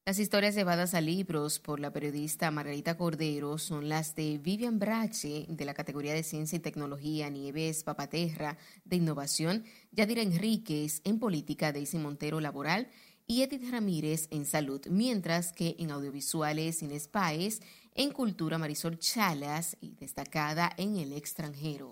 [0.07, 5.47] Las historias llevadas a libros por la periodista Margarita Cordero son las de Vivian Brache,
[5.49, 11.73] de la categoría de Ciencia y Tecnología, Nieves Papaterra, de Innovación, Yadira Enríquez, en Política,
[11.73, 12.87] Daisy Montero, Laboral,
[13.25, 17.61] y Edith Ramírez, en Salud, mientras que en Audiovisuales, Inés Páez,
[17.95, 21.91] en Cultura, Marisol Chalas, y destacada en el extranjero.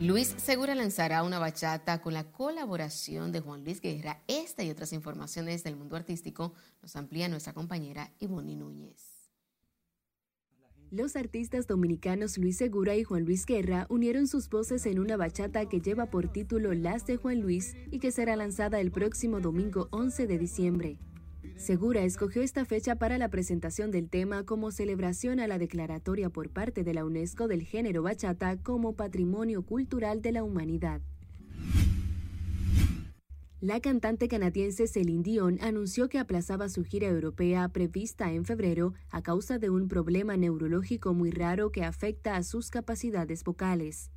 [0.00, 4.20] Luis Segura lanzará una bachata con la colaboración de Juan Luis Guerra.
[4.26, 9.11] Esta y otras informaciones del mundo artístico nos amplía nuestra compañera Ivonne Núñez.
[10.92, 15.66] Los artistas dominicanos Luis Segura y Juan Luis Guerra unieron sus voces en una bachata
[15.66, 19.88] que lleva por título Las de Juan Luis y que será lanzada el próximo domingo
[19.90, 20.98] 11 de diciembre.
[21.56, 26.50] Segura escogió esta fecha para la presentación del tema como celebración a la declaratoria por
[26.50, 31.00] parte de la UNESCO del género bachata como Patrimonio Cultural de la Humanidad.
[33.62, 39.22] La cantante canadiense Celine Dion anunció que aplazaba su gira europea prevista en febrero a
[39.22, 44.10] causa de un problema neurológico muy raro que afecta a sus capacidades vocales.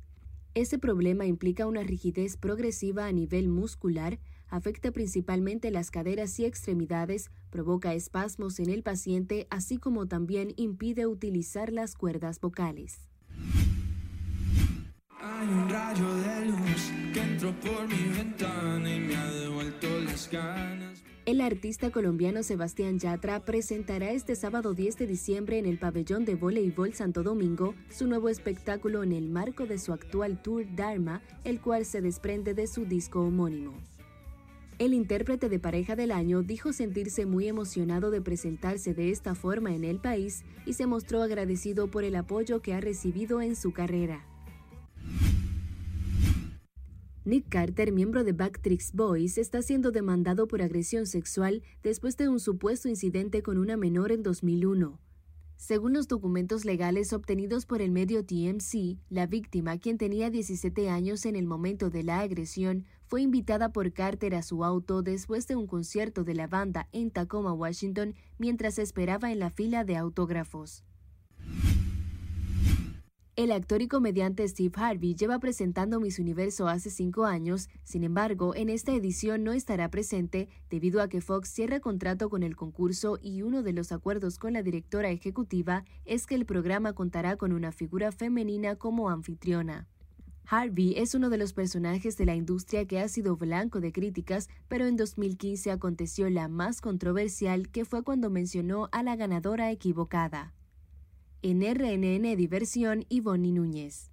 [0.54, 4.18] Ese problema implica una rigidez progresiva a nivel muscular,
[4.48, 11.06] afecta principalmente las caderas y extremidades, provoca espasmos en el paciente, así como también impide
[11.06, 13.08] utilizar las cuerdas vocales.
[15.18, 20.30] Hay un rayo de luz que entró por mi ventana y me ha devuelto las
[20.30, 21.02] ganas.
[21.24, 26.34] El artista colombiano Sebastián Yatra presentará este sábado 10 de diciembre en el pabellón de
[26.34, 31.60] voleibol Santo Domingo su nuevo espectáculo en el marco de su actual tour Dharma, el
[31.60, 33.72] cual se desprende de su disco homónimo.
[34.78, 39.74] El intérprete de pareja del año dijo sentirse muy emocionado de presentarse de esta forma
[39.74, 43.72] en el país y se mostró agradecido por el apoyo que ha recibido en su
[43.72, 44.26] carrera.
[47.26, 52.38] Nick Carter, miembro de Backtrix Boys, está siendo demandado por agresión sexual después de un
[52.38, 55.00] supuesto incidente con una menor en 2001.
[55.56, 61.26] Según los documentos legales obtenidos por el medio TMC, la víctima, quien tenía 17 años
[61.26, 65.56] en el momento de la agresión, fue invitada por Carter a su auto después de
[65.56, 70.84] un concierto de la banda en Tacoma, Washington, mientras esperaba en la fila de autógrafos.
[73.36, 78.54] El actor y comediante Steve Harvey lleva presentando Miss Universo hace cinco años, sin embargo,
[78.54, 83.18] en esta edición no estará presente debido a que Fox cierra contrato con el concurso
[83.20, 87.52] y uno de los acuerdos con la directora ejecutiva es que el programa contará con
[87.52, 89.86] una figura femenina como anfitriona.
[90.46, 94.48] Harvey es uno de los personajes de la industria que ha sido blanco de críticas,
[94.66, 100.54] pero en 2015 aconteció la más controversial que fue cuando mencionó a la ganadora equivocada.
[101.48, 104.10] En RNN Diversión, Ivonne Núñez.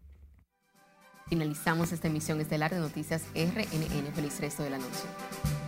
[1.30, 4.14] Finalizamos esta emisión estelar de Noticias RNN.
[4.14, 5.63] Feliz resto de la noche.